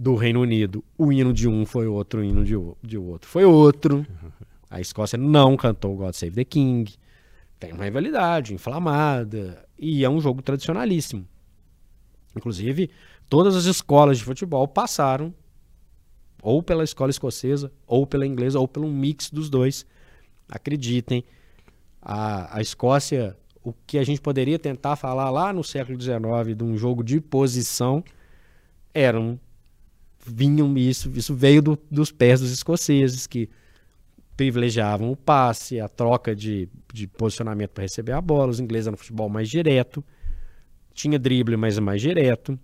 [0.00, 3.44] do Reino Unido, o hino de um foi outro, o hino de, de outro foi
[3.44, 4.06] outro.
[4.70, 6.94] A Escócia não cantou God Save the King.
[7.58, 11.26] Tem uma rivalidade inflamada e é um jogo tradicionalíssimo.
[12.34, 12.88] Inclusive,
[13.28, 15.34] todas as escolas de futebol passaram
[16.40, 19.84] ou pela escola escocesa, ou pela inglesa, ou pelo mix dos dois.
[20.48, 21.22] Acreditem,
[22.00, 26.64] a, a Escócia, o que a gente poderia tentar falar lá no século XIX de
[26.64, 28.02] um jogo de posição,
[28.94, 29.38] eram
[30.24, 33.48] vinham isso, isso veio do, dos pés dos escoceses que
[34.36, 38.50] privilegiavam o passe, a troca de, de posicionamento para receber a bola.
[38.50, 40.04] Os ingleses eram futebol mais direto,
[40.94, 42.58] tinha drible, mas é mais direto.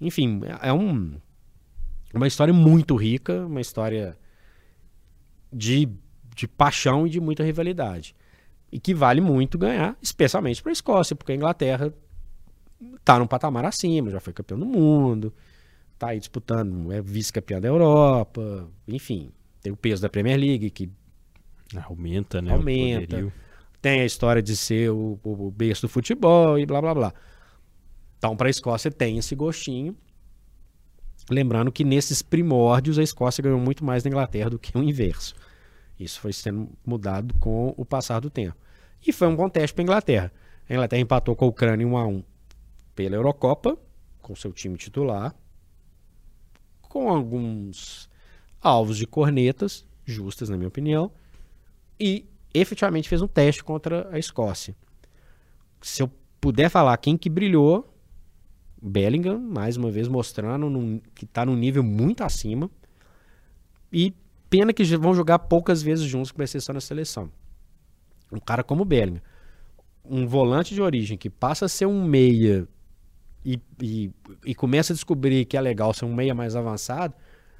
[0.00, 1.14] Enfim, é um,
[2.12, 4.16] uma história muito rica, uma história
[5.52, 5.88] de,
[6.34, 8.14] de paixão e de muita rivalidade.
[8.70, 11.92] E que vale muito ganhar, especialmente para a Escócia, porque a Inglaterra
[12.96, 15.32] está num patamar acima, já foi campeão do mundo,
[16.04, 19.32] está aí disputando, é vice-campeão da Europa, enfim,
[19.62, 20.90] tem o peso da Premier League que
[21.88, 22.52] aumenta, né?
[22.52, 23.32] Aumenta.
[23.80, 27.14] Tem a história de ser o, o, o berço do futebol e blá blá blá.
[28.18, 29.96] Então, para a Escócia tem esse gostinho.
[31.30, 35.34] Lembrando que nesses primórdios a Escócia ganhou muito mais da Inglaterra do que o inverso.
[35.98, 38.56] Isso foi sendo mudado com o passar do tempo.
[39.06, 40.32] E foi um bom teste para a Inglaterra.
[40.68, 42.24] A Inglaterra empatou com a Ucrânia 1 a 1
[42.94, 43.76] pela Eurocopa,
[44.20, 45.34] com seu time titular,
[46.94, 48.08] com alguns
[48.62, 51.10] alvos de cornetas, justas na minha opinião,
[51.98, 52.24] e
[52.54, 54.76] efetivamente fez um teste contra a Escócia.
[55.82, 57.92] Se eu puder falar quem que brilhou,
[58.80, 62.70] Bellingham, mais uma vez mostrando num, que está num nível muito acima.
[63.92, 64.14] E
[64.48, 67.28] pena que vão jogar poucas vezes juntos, vai ser só na seleção.
[68.30, 69.20] Um cara como Bellingham,
[70.04, 72.68] um volante de origem que passa a ser um meia
[73.44, 74.10] e, e,
[74.44, 77.14] e começa a descobrir que é legal ser um meia mais avançado,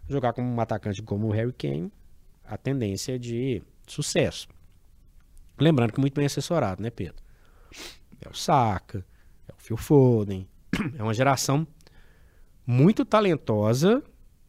[0.08, 1.92] jogar como um atacante como o Harry Kane,
[2.44, 4.48] a tendência é de sucesso.
[5.58, 7.22] Lembrando que muito bem assessorado, né, Pedro?
[8.20, 9.04] É o Saka,
[9.48, 10.48] é o Phil Foden,
[10.98, 11.66] é uma geração
[12.66, 14.02] muito talentosa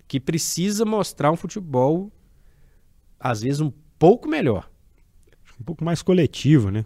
[0.08, 2.12] que precisa mostrar um futebol,
[3.20, 4.70] às vezes, um pouco melhor.
[5.60, 6.86] Um pouco mais coletivo, né?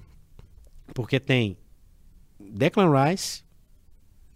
[0.93, 1.57] Porque tem
[2.39, 3.43] Declan Rice,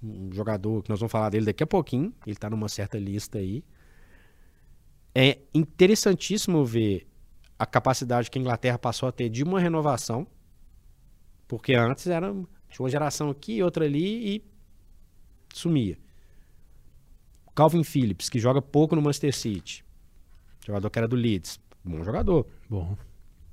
[0.04, 3.38] um jogador que nós vamos falar dele daqui a pouquinho, ele está numa certa lista
[3.38, 3.64] aí.
[5.16, 7.08] É interessantíssimo ver
[7.58, 10.28] a capacidade que a Inglaterra passou a ter de uma renovação,
[11.48, 14.44] porque antes era uma geração aqui, outra ali, e
[15.54, 15.98] sumia.
[17.56, 19.86] Calvin Phillips, que joga pouco no Manchester City.
[20.66, 21.60] Jogador que era do Leeds.
[21.84, 22.48] Bom jogador.
[22.70, 22.98] Bom.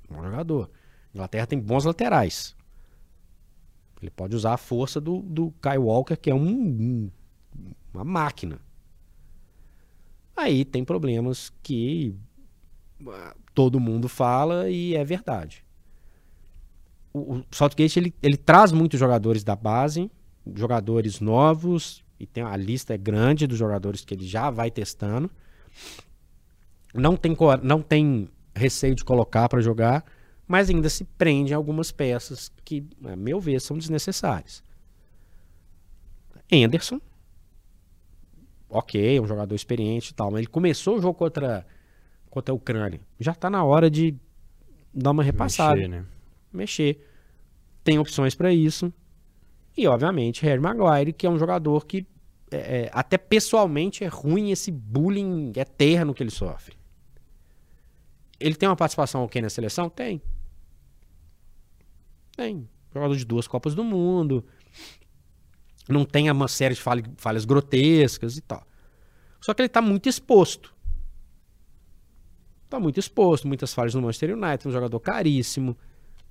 [0.09, 0.69] Bom jogador.
[1.13, 2.55] Inglaterra tem bons laterais.
[4.01, 7.11] Ele pode usar a força do, do Kyle Walker, que é um, um,
[7.93, 8.59] uma máquina.
[10.35, 12.15] Aí tem problemas que
[13.07, 15.63] ah, todo mundo fala e é verdade.
[17.13, 20.09] O, o Southgate ele, ele traz muitos jogadores da base,
[20.55, 25.29] jogadores novos, e tem a lista é grande dos jogadores que ele já vai testando.
[26.93, 30.03] Não tem, não tem receio de colocar para jogar,
[30.51, 34.61] mas ainda se prende em algumas peças que, a meu ver, são desnecessárias.
[36.51, 36.99] Anderson,
[38.69, 41.65] ok, é um jogador experiente e tal, mas ele começou o jogo contra,
[42.29, 42.99] contra a Ucrânia.
[43.17, 44.13] Já está na hora de
[44.93, 45.75] dar uma repassada.
[45.75, 46.05] Mexer, né?
[46.51, 47.07] Mexer.
[47.81, 48.93] Tem opções para isso.
[49.77, 52.05] E, obviamente, Harry Maguire, que é um jogador que
[52.51, 56.75] é, é, até pessoalmente é ruim esse bullying eterno que ele sofre.
[58.37, 59.89] Ele tem uma participação ok na seleção?
[59.89, 60.21] Tem.
[62.35, 62.67] Tem.
[62.93, 64.45] Jogador de duas Copas do Mundo.
[65.87, 68.65] Não tem uma série de falhas, falhas grotescas e tal.
[69.39, 70.73] Só que ele está muito exposto.
[72.65, 73.47] Está muito exposto.
[73.47, 74.67] Muitas falhas no Manchester United.
[74.67, 75.77] Um jogador caríssimo.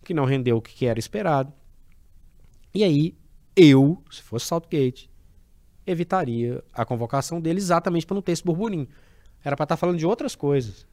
[0.05, 1.53] Que não rendeu o que era esperado.
[2.74, 3.16] E aí
[3.57, 5.11] eu, se fosse Southgate,
[5.86, 8.88] evitaria a convocação dele exatamente para não ter esse burburinho.
[9.42, 10.86] Era para estar tá falando de outras coisas.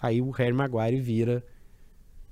[0.00, 1.44] Aí o Harry Maguire vira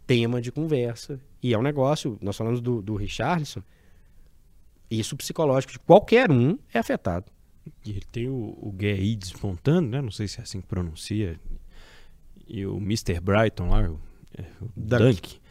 [0.06, 1.20] tema de conversa.
[1.42, 3.62] E é um negócio, nós falamos do, do Richarlison,
[4.90, 7.26] isso psicológico de qualquer um é afetado.
[7.84, 10.00] E ele tem o, o Guerri despontando, né?
[10.00, 11.40] Não sei se é assim que pronuncia.
[12.46, 13.20] E o Mr.
[13.20, 14.00] Brighton lá, o,
[14.36, 14.98] é, o Dunk.
[14.98, 15.42] Dunk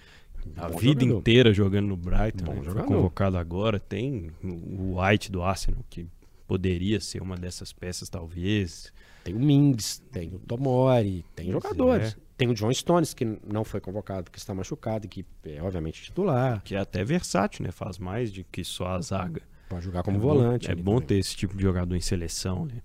[0.58, 1.20] a Bom vida jogador.
[1.20, 2.64] inteira jogando no Brighton, Bom né?
[2.64, 3.80] Foi convocado agora.
[3.80, 6.08] Tem o White do Arsenal, que
[6.48, 8.92] poderia ser uma dessas peças, talvez.
[9.24, 12.14] Tem o Mings, tem o Tomori, tem pois jogadores.
[12.14, 12.31] É.
[12.42, 16.02] Tem o John Stones, que não foi convocado porque está machucado, e que é obviamente
[16.02, 16.60] titular.
[16.64, 17.72] Que é até versátil, né?
[17.72, 19.44] Faz mais de que só a zaga.
[19.70, 20.66] Pode jogar como é volante.
[20.66, 21.08] Bom, é bom também.
[21.08, 22.82] ter esse tipo de jogador em seleção, né?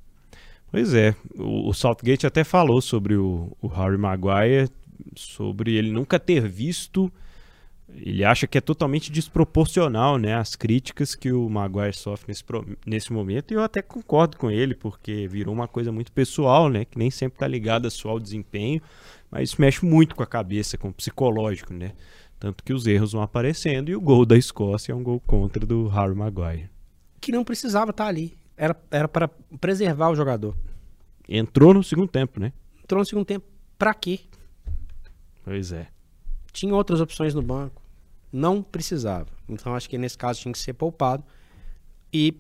[0.71, 4.69] Pois é, o, o Southgate até falou sobre o, o Harry Maguire,
[5.15, 7.11] sobre ele nunca ter visto
[7.89, 12.45] ele acha que é totalmente desproporcional né, as críticas que o Maguire sofre nesse,
[12.85, 16.85] nesse momento, e eu até concordo com ele, porque virou uma coisa muito pessoal, né,
[16.85, 18.83] que nem sempre está ligada só ao desempenho,
[19.31, 21.93] mas isso mexe muito com a cabeça, com o psicológico, né?
[22.39, 25.65] Tanto que os erros vão aparecendo e o gol da Escócia é um gol contra
[25.65, 26.71] do Harry Maguire.
[27.21, 28.37] Que não precisava estar tá ali.
[28.57, 29.29] Era, era para
[29.61, 30.57] preservar o jogador.
[31.29, 32.53] Entrou no segundo tempo, né?
[32.83, 33.47] Entrou no segundo tempo.
[33.79, 34.21] Pra quê?
[35.45, 35.89] Pois é.
[36.53, 37.83] Tinha outras opções no banco.
[38.33, 39.29] Não precisava.
[39.49, 41.25] Então acho que nesse caso tinha que ser poupado.
[42.13, 42.39] E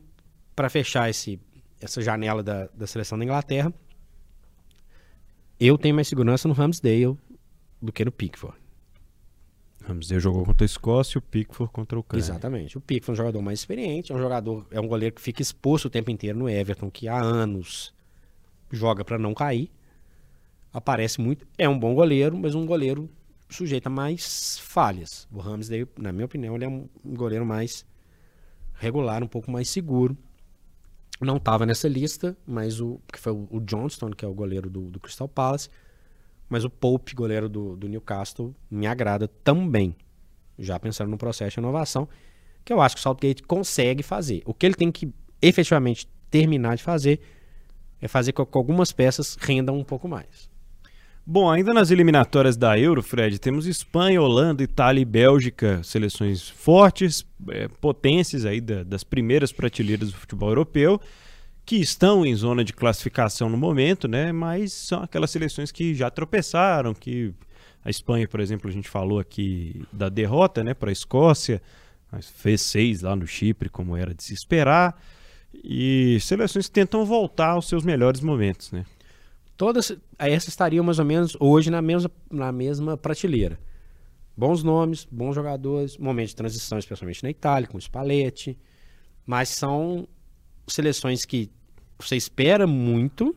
[0.55, 1.41] para fechar esse,
[1.81, 3.73] essa janela da, da seleção da Inglaterra,
[5.59, 7.17] eu tenho mais segurança no Ramsdale
[7.81, 8.57] do que no Pickford.
[9.85, 12.23] Ramsdale jogou contra a Escócia e o Pickford contra o Ucrânia.
[12.23, 12.77] Exatamente.
[12.77, 15.41] O Pickford é um jogador mais experiente, é um jogador, é um goleiro que fica
[15.41, 17.95] exposto o tempo inteiro no Everton, que há anos
[18.71, 19.71] joga para não cair.
[20.73, 23.09] Aparece muito, é um bom goleiro, mas um goleiro
[23.49, 25.27] sujeito a mais falhas.
[25.33, 27.87] O Ramsdale, na minha opinião, ele é um goleiro mais
[28.75, 30.17] regular, um pouco mais seguro.
[31.21, 34.91] Não estava nessa lista, mas o que foi o Johnston, que é o goleiro do,
[34.91, 35.71] do Crystal Palace,
[36.49, 39.97] mas o Pope, goleiro do, do, Newcastle, me agrada também.
[40.59, 42.09] Já pensando no processo de inovação,
[42.65, 44.43] que eu acho que o Southgate consegue fazer.
[44.45, 47.21] O que ele tem que efetivamente terminar de fazer
[48.01, 50.51] é fazer com que algumas peças rendam um pouco mais.
[51.29, 57.27] Bom, ainda nas eliminatórias da Euro, Fred, temos Espanha, Holanda, Itália e Bélgica, seleções fortes,
[57.49, 61.01] é, potências aí da, das primeiras prateleiras do futebol europeu,
[61.65, 64.31] que estão em zona de classificação no momento, né?
[64.31, 67.35] Mas são aquelas seleções que já tropeçaram, que
[67.85, 71.61] a Espanha, por exemplo, a gente falou aqui da derrota, né, para a Escócia,
[72.37, 74.97] fez seis lá no Chipre, como era de se esperar,
[75.53, 78.85] e seleções que tentam voltar aos seus melhores momentos, né?
[79.57, 83.59] Todas essas estariam mais ou menos hoje na mesma, na mesma prateleira.
[84.37, 88.59] Bons nomes, bons jogadores, momento de transição, especialmente na Itália, com o Spalletti.
[89.25, 90.07] Mas são
[90.69, 91.51] seleções que
[91.99, 93.35] você espera muito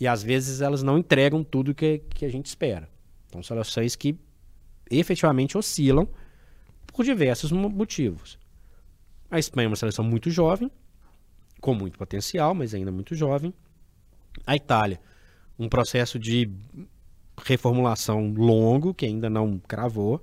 [0.00, 2.88] e às vezes elas não entregam tudo que, que a gente espera.
[3.28, 4.18] Então, seleções que
[4.90, 6.08] efetivamente oscilam
[6.86, 8.38] por diversos motivos.
[9.30, 10.70] A Espanha é uma seleção muito jovem,
[11.60, 13.52] com muito potencial, mas ainda muito jovem.
[14.46, 15.00] A Itália,
[15.58, 16.50] um processo de
[17.44, 20.22] reformulação longo, que ainda não cravou.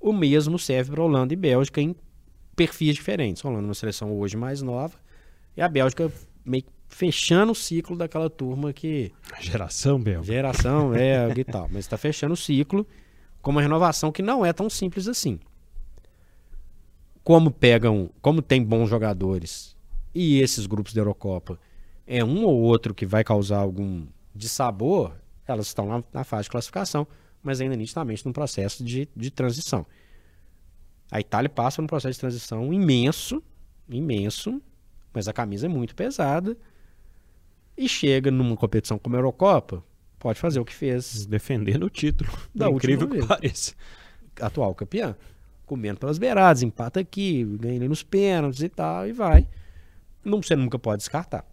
[0.00, 1.94] O mesmo serve para Holanda e Bélgica em
[2.54, 3.44] perfis diferentes.
[3.44, 4.98] A Holanda é uma seleção hoje mais nova
[5.56, 6.10] e a Bélgica
[6.44, 9.12] meio fechando o ciclo daquela turma que.
[9.40, 10.32] Geração Bélgica.
[10.32, 11.68] Geração, é, e tal.
[11.70, 12.86] Mas está fechando o ciclo
[13.42, 15.38] com uma renovação que não é tão simples assim.
[17.22, 19.76] Como pegam, como tem bons jogadores
[20.14, 21.58] e esses grupos da Eurocopa
[22.06, 25.12] é um ou outro que vai causar algum dissabor,
[25.46, 27.06] elas estão na, na fase de classificação,
[27.42, 29.86] mas ainda nitidamente num processo de, de transição.
[31.10, 33.42] A Itália passa num processo de transição imenso,
[33.88, 34.60] imenso,
[35.12, 36.56] mas a camisa é muito pesada
[37.76, 39.82] e chega numa competição como a Eurocopa,
[40.18, 41.26] pode fazer o que fez.
[41.26, 43.74] Defendendo o título, da incrível que pareça.
[44.40, 45.14] Atual campeão.
[45.64, 49.48] Comendo pelas beiradas, empata aqui, ganha nos pênaltis e tal, e vai.
[50.24, 51.44] Não, você nunca pode descartar.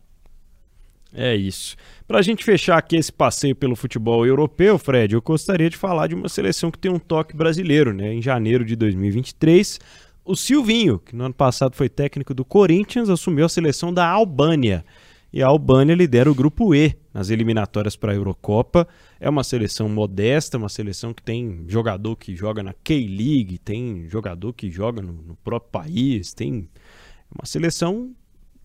[1.13, 1.75] É isso.
[2.07, 6.07] Para a gente fechar aqui esse passeio pelo futebol europeu, Fred, eu gostaria de falar
[6.07, 8.13] de uma seleção que tem um toque brasileiro, né?
[8.13, 9.79] Em janeiro de 2023,
[10.25, 14.83] o Silvinho, que no ano passado foi técnico do Corinthians, assumiu a seleção da Albânia.
[15.31, 18.87] E a Albânia lidera o grupo E nas eliminatórias para a Eurocopa.
[19.19, 24.53] É uma seleção modesta, uma seleção que tem jogador que joga na K-League, tem jogador
[24.53, 26.69] que joga no, no próprio país, tem
[27.31, 28.13] uma seleção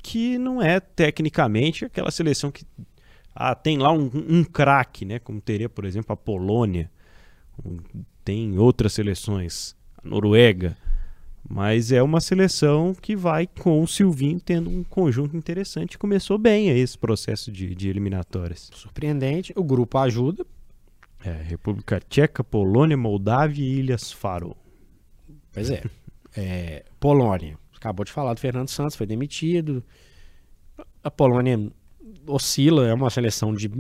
[0.09, 2.65] que não é tecnicamente aquela seleção que
[3.35, 5.19] ah, tem lá um, um craque, né?
[5.19, 6.91] Como teria, por exemplo, a Polônia,
[8.25, 10.75] tem outras seleções, a Noruega,
[11.47, 15.99] mas é uma seleção que vai com o Silvinho tendo um conjunto interessante.
[15.99, 18.71] Começou bem esse processo de, de eliminatórias.
[18.75, 19.53] Surpreendente.
[19.55, 20.47] O grupo ajuda.
[21.23, 24.57] É, República Tcheca, Polônia, Moldávia e Ilhas Faro.
[25.53, 25.85] Pois é.
[26.35, 29.83] é Polônia acabou de falar do Fernando Santos, foi demitido.
[31.03, 31.71] A Polônia
[32.27, 33.71] oscila, é uma seleção de,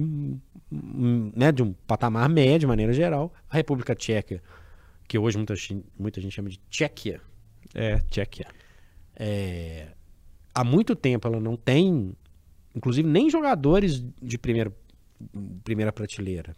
[0.70, 3.32] né, de um patamar médio, de maneira geral.
[3.48, 4.42] A República Tcheca,
[5.06, 5.54] que hoje muita,
[5.98, 7.20] muita gente chama de Tchequia.
[7.74, 8.46] É, Tchequia.
[9.16, 9.88] É,
[10.54, 12.14] há muito tempo ela não tem,
[12.74, 14.72] inclusive, nem jogadores de primeira,
[15.64, 16.54] primeira prateleira.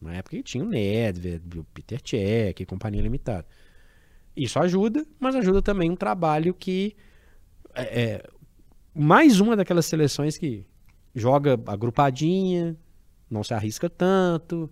[0.00, 3.46] Na época que tinha o Nedved, o Peter Cech e companhia limitada.
[4.40, 6.96] Isso ajuda, mas ajuda também um trabalho que
[7.74, 8.22] é, é
[8.94, 10.66] mais uma daquelas seleções que
[11.14, 12.74] joga agrupadinha,
[13.30, 14.70] não se arrisca tanto,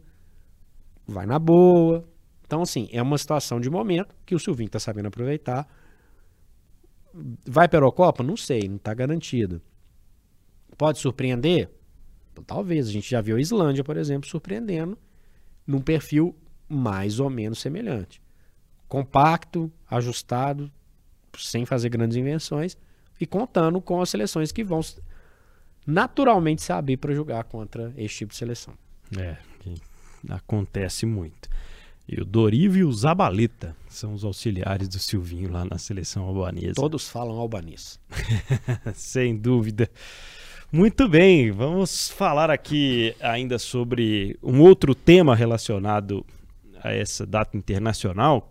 [1.07, 2.09] vai na boa.
[2.47, 5.69] Então, assim, é uma situação de momento que o Silvinho está sabendo aproveitar.
[7.47, 8.23] Vai para a Eurocopa?
[8.23, 9.61] Não sei, não está garantido.
[10.79, 11.69] Pode surpreender?
[12.47, 12.89] Talvez.
[12.89, 14.97] A gente já viu a Islândia, por exemplo, surpreendendo
[15.67, 16.35] num perfil
[16.67, 18.23] mais ou menos semelhante.
[18.89, 20.71] Compacto, ajustado,
[21.37, 22.77] sem fazer grandes invenções
[23.21, 24.81] e contando com as seleções que vão
[25.87, 28.75] naturalmente saber para jogar contra esse tipo de seleção.
[29.17, 29.37] É,
[30.31, 31.49] acontece muito.
[32.09, 36.75] E o Dorivo e o Zabaleta são os auxiliares do Silvinho lá na seleção albanesa.
[36.75, 38.01] Todos falam albanês.
[38.95, 39.91] Sem dúvida.
[40.73, 46.25] Muito bem, vamos falar aqui ainda sobre um outro tema relacionado
[46.83, 48.51] a essa data internacional,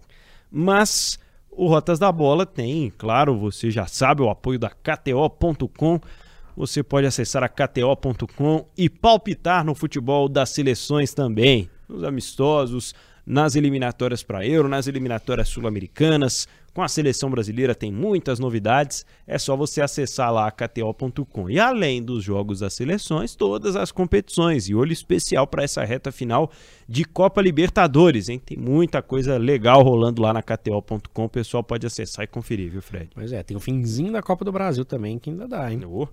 [0.52, 1.20] mas
[1.50, 6.00] o Rotas da Bola tem, claro, você já sabe, o apoio da KTO.com.
[6.56, 12.96] Você pode acessar a KTO.com e palpitar no futebol das seleções também, nos amistosos,
[13.26, 16.48] nas eliminatórias para Euro, nas eliminatórias sul-americanas,
[16.78, 21.50] com a seleção brasileira tem muitas novidades, é só você acessar lá a KTO.com.
[21.50, 24.70] E além dos jogos das seleções, todas as competições.
[24.70, 26.52] E olho especial para essa reta final
[26.88, 28.38] de Copa Libertadores, hein?
[28.38, 31.26] Tem muita coisa legal rolando lá na KTO.com.
[31.26, 33.10] O pessoal pode acessar e conferir, viu, Fred?
[33.16, 35.82] Pois é, tem o finzinho da Copa do Brasil também que ainda dá, hein?
[35.84, 36.08] Oh.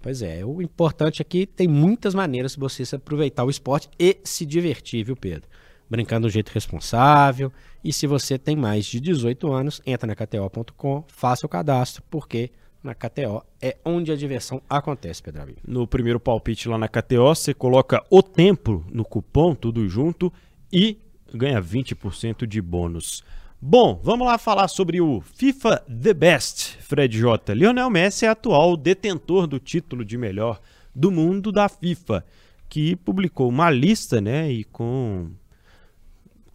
[0.00, 4.46] Pois é, o importante é tem muitas maneiras de você aproveitar o esporte e se
[4.46, 5.48] divertir, viu, Pedro?
[5.88, 7.52] Brincando do jeito responsável.
[7.82, 12.50] E se você tem mais de 18 anos, entra na KTO.com, faça o cadastro, porque
[12.82, 15.58] na KTO é onde a diversão acontece, Pedro Amigo.
[15.66, 20.32] No primeiro palpite lá na KTO, você coloca o tempo no cupom, tudo junto,
[20.72, 20.98] e
[21.34, 23.24] ganha 20% de bônus.
[23.60, 27.54] Bom, vamos lá falar sobre o FIFA The Best, Fred J.
[27.54, 30.60] Lionel Messi é atual detentor do título de melhor
[30.94, 32.24] do mundo da FIFA,
[32.68, 35.30] que publicou uma lista, né, e com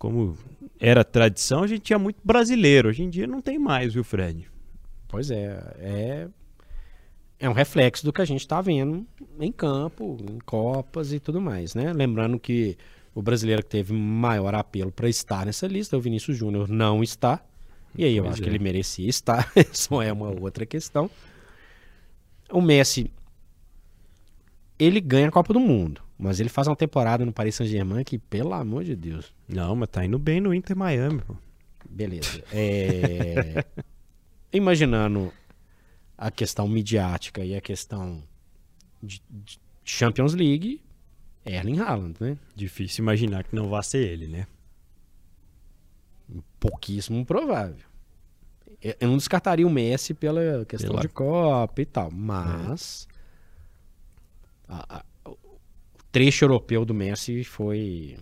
[0.02, 0.36] como
[0.80, 2.90] era tradição, a gente tinha muito brasileiro.
[2.90, 4.50] Hoje em dia não tem mais, viu, Fred?
[5.08, 6.28] Pois é, é,
[7.40, 9.06] é um reflexo do que a gente está vendo
[9.40, 11.94] em campo, em Copas e tudo mais, né?
[11.94, 12.76] Lembrando que
[13.14, 17.40] o brasileiro que teve maior apelo para estar nessa lista, o Vinícius Júnior, não está.
[17.96, 18.44] E aí eu pois acho é.
[18.44, 21.12] que ele merecia estar, só é uma outra questão.
[22.52, 23.14] O Messi,
[24.80, 26.02] ele ganha a Copa do Mundo.
[26.22, 29.34] Mas ele faz uma temporada no Paris Saint-Germain que, pelo amor de Deus.
[29.48, 31.36] Não, mas tá indo bem no Inter Miami, pô.
[31.90, 32.44] Beleza.
[32.54, 33.66] É...
[34.54, 35.34] Imaginando
[36.16, 38.24] a questão midiática e a questão
[39.02, 40.84] de, de Champions League,
[41.44, 42.38] Erling Haaland, né?
[42.56, 44.46] Difícil imaginar que não vá ser ele, né?
[46.60, 47.84] Pouquíssimo provável.
[48.80, 51.02] Eu não descartaria o Messi pela questão pela...
[51.02, 53.08] de Copa e tal, mas
[54.70, 54.74] é.
[54.74, 55.06] a, a,
[56.12, 58.18] trecho europeu do Messi foi.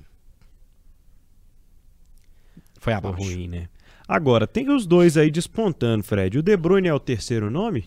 [2.79, 3.21] Foi abaixo.
[3.21, 3.69] ruim, né?
[4.07, 6.37] Agora, tem os dois aí despontando, Fred.
[6.37, 7.85] O De Bruyne é o terceiro nome?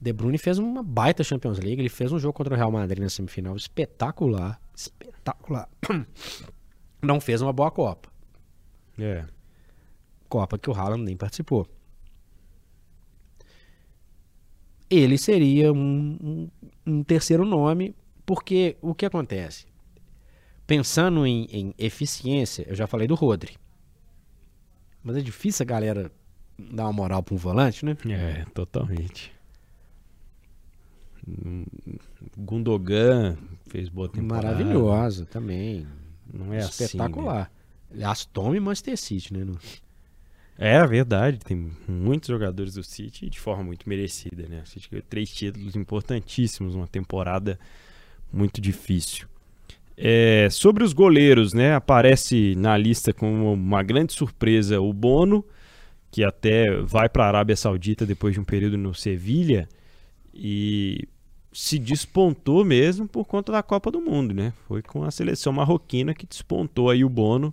[0.00, 1.80] De Bruyne fez uma baita Champions League.
[1.80, 4.60] Ele fez um jogo contra o Real Madrid na semifinal espetacular.
[4.74, 5.68] Espetacular.
[7.02, 8.10] Não fez uma boa Copa.
[8.98, 9.24] É.
[10.28, 11.66] Copa que o Haaland nem participou.
[14.88, 16.50] Ele seria um, um,
[16.86, 17.94] um terceiro nome
[18.24, 19.66] porque o que acontece?
[20.66, 23.56] Pensando em, em eficiência, eu já falei do Rodri.
[25.02, 26.12] Mas é difícil a galera
[26.58, 27.96] dar uma moral para um volante, né?
[28.08, 29.32] É, totalmente.
[32.36, 34.54] Gundogan fez boa temporada.
[34.54, 35.86] Maravilhosa também.
[36.32, 37.42] Não é Espetacular.
[37.42, 37.62] Assim, né?
[37.94, 39.46] Aliás, tome Manchester City, né?
[40.56, 44.62] É verdade, tem muitos jogadores do City de forma muito merecida, né?
[44.64, 47.58] O City ganhou três títulos importantíssimos, uma temporada
[48.32, 49.26] muito difícil.
[49.96, 51.74] É, sobre os goleiros, né?
[51.74, 55.44] Aparece na lista como uma grande surpresa o Bono,
[56.10, 59.68] que até vai para a Arábia Saudita depois de um período no Sevilha
[60.34, 61.06] e
[61.52, 64.52] se despontou mesmo por conta da Copa do Mundo, né?
[64.66, 67.52] Foi com a seleção marroquina que despontou aí o Bono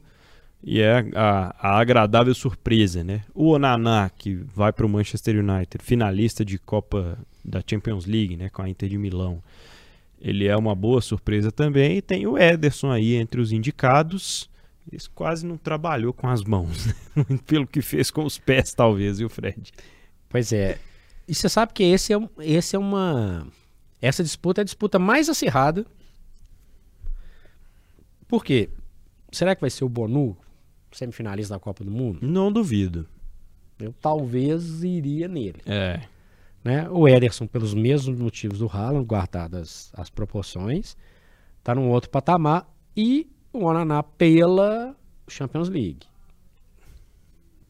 [0.64, 3.24] e é a, a agradável surpresa, né?
[3.34, 8.50] O Onaná, que vai para o Manchester United, finalista de Copa da Champions League, né?
[8.50, 9.42] Com a Inter de Milão
[10.22, 11.98] ele é uma boa surpresa também.
[11.98, 14.50] E tem o Ederson aí entre os indicados.
[14.92, 16.94] Ele quase não trabalhou com as mãos, né?
[17.48, 19.72] pelo que fez com os pés, talvez, viu, Fred?
[20.28, 20.80] Pois é.
[21.28, 23.48] E você sabe que esse é, esse é uma.
[24.02, 25.86] Essa disputa é a disputa mais acirrada
[28.28, 28.70] Por quê?
[29.32, 30.38] Será que vai ser o Bonu,
[30.92, 32.20] semifinalista da Copa do Mundo?
[32.22, 33.08] Não duvido.
[33.80, 35.62] Eu talvez iria nele.
[35.66, 36.02] É.
[36.64, 36.90] Né?
[36.90, 40.98] O Ederson, pelos mesmos motivos do Haaland, guardadas as proporções,
[41.64, 42.68] tá num outro patamar.
[42.96, 44.96] E o Onaná pela
[45.28, 46.08] Champions League.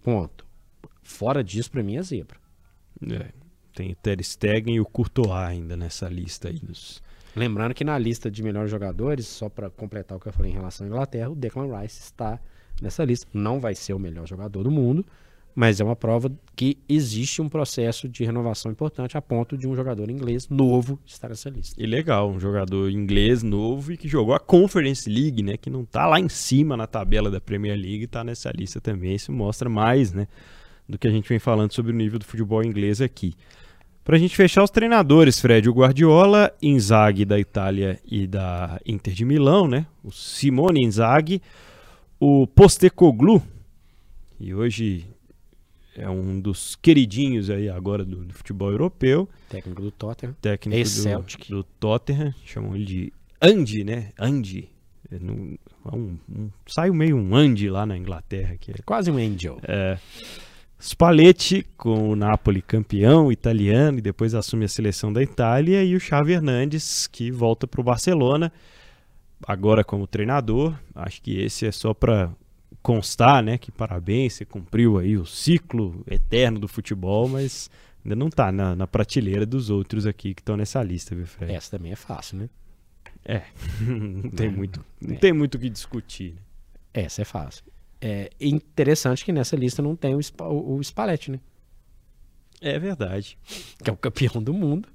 [0.01, 0.45] Ponto.
[1.03, 2.37] Fora disso, pra mim é zebra.
[3.11, 3.39] é.
[3.73, 7.01] Tem o Ter Stegen e o Courtois ainda nessa lista aí dos...
[7.35, 10.55] Lembrando que na lista de melhores jogadores, só para completar o que eu falei em
[10.55, 12.39] relação à Inglaterra, o Declan Rice está
[12.81, 13.27] nessa lista.
[13.33, 15.05] Não vai ser o melhor jogador do mundo,
[15.60, 19.76] mas é uma prova que existe um processo de renovação importante a ponto de um
[19.76, 21.76] jogador inglês novo estar nessa lista.
[21.78, 25.57] E legal, um jogador inglês novo e que jogou a Conference League, né?
[25.57, 29.16] Que não tá lá em cima na tabela da Premier League, tá nessa lista também.
[29.16, 30.30] Isso mostra mais, né?
[30.88, 33.34] Do que a gente vem falando sobre o nível do futebol inglês aqui.
[34.05, 39.26] Pra gente fechar os treinadores, Fred, o Guardiola, Inzaghi da Itália e da Inter de
[39.26, 39.86] Milão, né?
[40.01, 41.41] O Simone Inzaghi,
[42.18, 43.43] o Postecoglou,
[44.39, 45.05] e hoje
[46.00, 50.36] é um dos queridinhos aí agora do, do futebol europeu, Técnico do Tottenham.
[50.41, 50.89] técnico
[51.50, 54.12] do, do Tottenham, chamam ele de Andy, né?
[54.20, 54.70] Andy.
[55.12, 59.18] É é um- um- saiu meio um Andy lá na Inglaterra, que é Quase um
[59.18, 59.60] angel.
[60.82, 66.00] Spalletti com o Napoli campeão italiano e depois assume a seleção da Itália e o
[66.00, 68.52] Xavi Hernandes que volta para o Barcelona
[69.45, 70.74] agora como treinador.
[70.95, 72.32] Acho que esse é só para
[72.82, 77.69] constar, né, que parabéns, você cumpriu aí o ciclo eterno do futebol, mas
[78.03, 81.53] ainda não tá na, na prateleira dos outros aqui que estão nessa lista, viu, Fred?
[81.53, 82.49] Essa também é fácil, né?
[83.82, 84.49] não tem É.
[84.49, 85.17] muito, não É.
[85.17, 86.34] tem muito o que discutir.
[86.34, 86.39] né?
[86.93, 87.63] Essa é fácil.
[88.01, 91.39] É interessante que nessa lista não tem o, Spa, o, Spalletti, né?
[92.61, 93.38] É verdade.
[93.84, 94.88] Que é o campeão do mundo.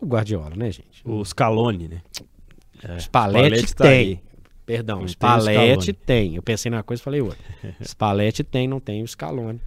[0.00, 1.00] O Guardiola, né, gente?
[1.04, 2.02] O Scaloni, né?
[2.96, 3.98] O Spalletti, tá tem.
[4.08, 4.20] aí.
[4.64, 6.36] Perdão, tem o Spalletti tem.
[6.36, 7.38] Eu pensei numa coisa e falei outra.
[7.82, 9.60] Spalletti tem, não tem o Scaloni.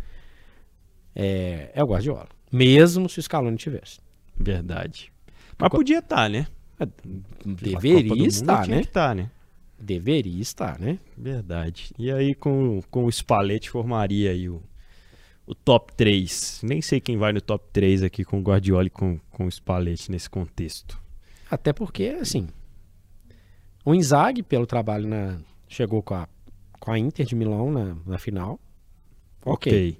[1.16, 2.28] É, é o Guardiola.
[2.52, 4.00] Mesmo se o Scaloni tivesse.
[4.38, 5.12] Verdade.
[5.58, 6.48] Mas Co- podia estar, né?
[7.46, 8.82] Do Deveria estar, né?
[8.82, 9.30] estar, né?
[9.80, 11.00] Deveria estar, né?
[11.18, 11.92] Verdade.
[11.98, 14.62] E aí com, com o Spalletti formaria aí o,
[15.46, 16.62] o top 3.
[16.64, 19.52] Nem sei quem vai no top 3 aqui com o Guardiola e com, com o
[19.52, 21.00] Spalletti nesse contexto.
[21.50, 22.48] Até porque, assim,
[23.86, 25.38] o Inzaghi, pelo trabalho na.
[25.68, 26.28] Chegou com a,
[26.80, 28.60] com a Inter de Milão na, na final.
[29.46, 29.98] Ok.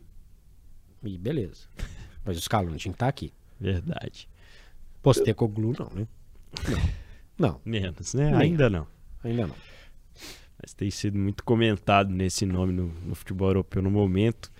[1.04, 1.68] E beleza.
[2.26, 3.32] Mas o Scaloni tinha que estar aqui.
[3.60, 4.28] Verdade.
[5.04, 6.08] Postecoglou não, né?
[6.68, 7.06] Não.
[7.38, 8.32] Não, Menos, né?
[8.32, 8.42] Nem.
[8.42, 8.88] Ainda não.
[9.24, 9.56] ainda não.
[10.60, 14.52] Mas tem sido muito comentado nesse nome no, no futebol europeu no momento.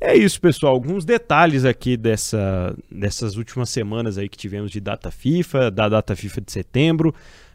[0.00, 0.74] É isso, pessoal.
[0.74, 6.14] Alguns detalhes aqui dessa, dessas últimas semanas aí que tivemos de data FIFA, da data
[6.14, 7.14] FIFA de setembro.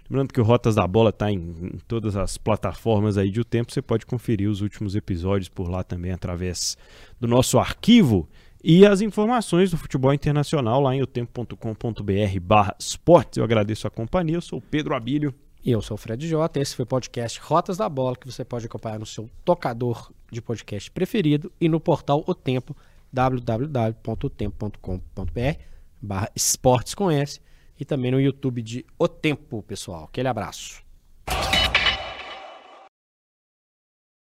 [0.10, 3.46] Lembrando que o Rotas da Bola está em, em todas as plataformas aí de o
[3.46, 3.72] tempo.
[3.72, 6.78] Você pode conferir os últimos episódios por lá também através
[7.20, 8.28] do nosso arquivo.
[8.64, 13.38] E as informações do futebol internacional lá em otempo.com.br barra esportes.
[13.38, 14.38] Eu agradeço a companhia.
[14.38, 15.34] Eu sou o Pedro Abílio.
[15.66, 16.60] E eu sou o Fred Jota.
[16.60, 20.42] Esse foi o podcast Rotas da Bola, que você pode acompanhar no seu tocador de
[20.42, 22.76] podcast preferido e no portal O Tempo,
[23.12, 25.60] www.otempo.com.br
[26.02, 27.40] barra esportes com S
[27.84, 30.06] e também no YouTube de O Tempo, pessoal.
[30.06, 30.82] Aquele abraço.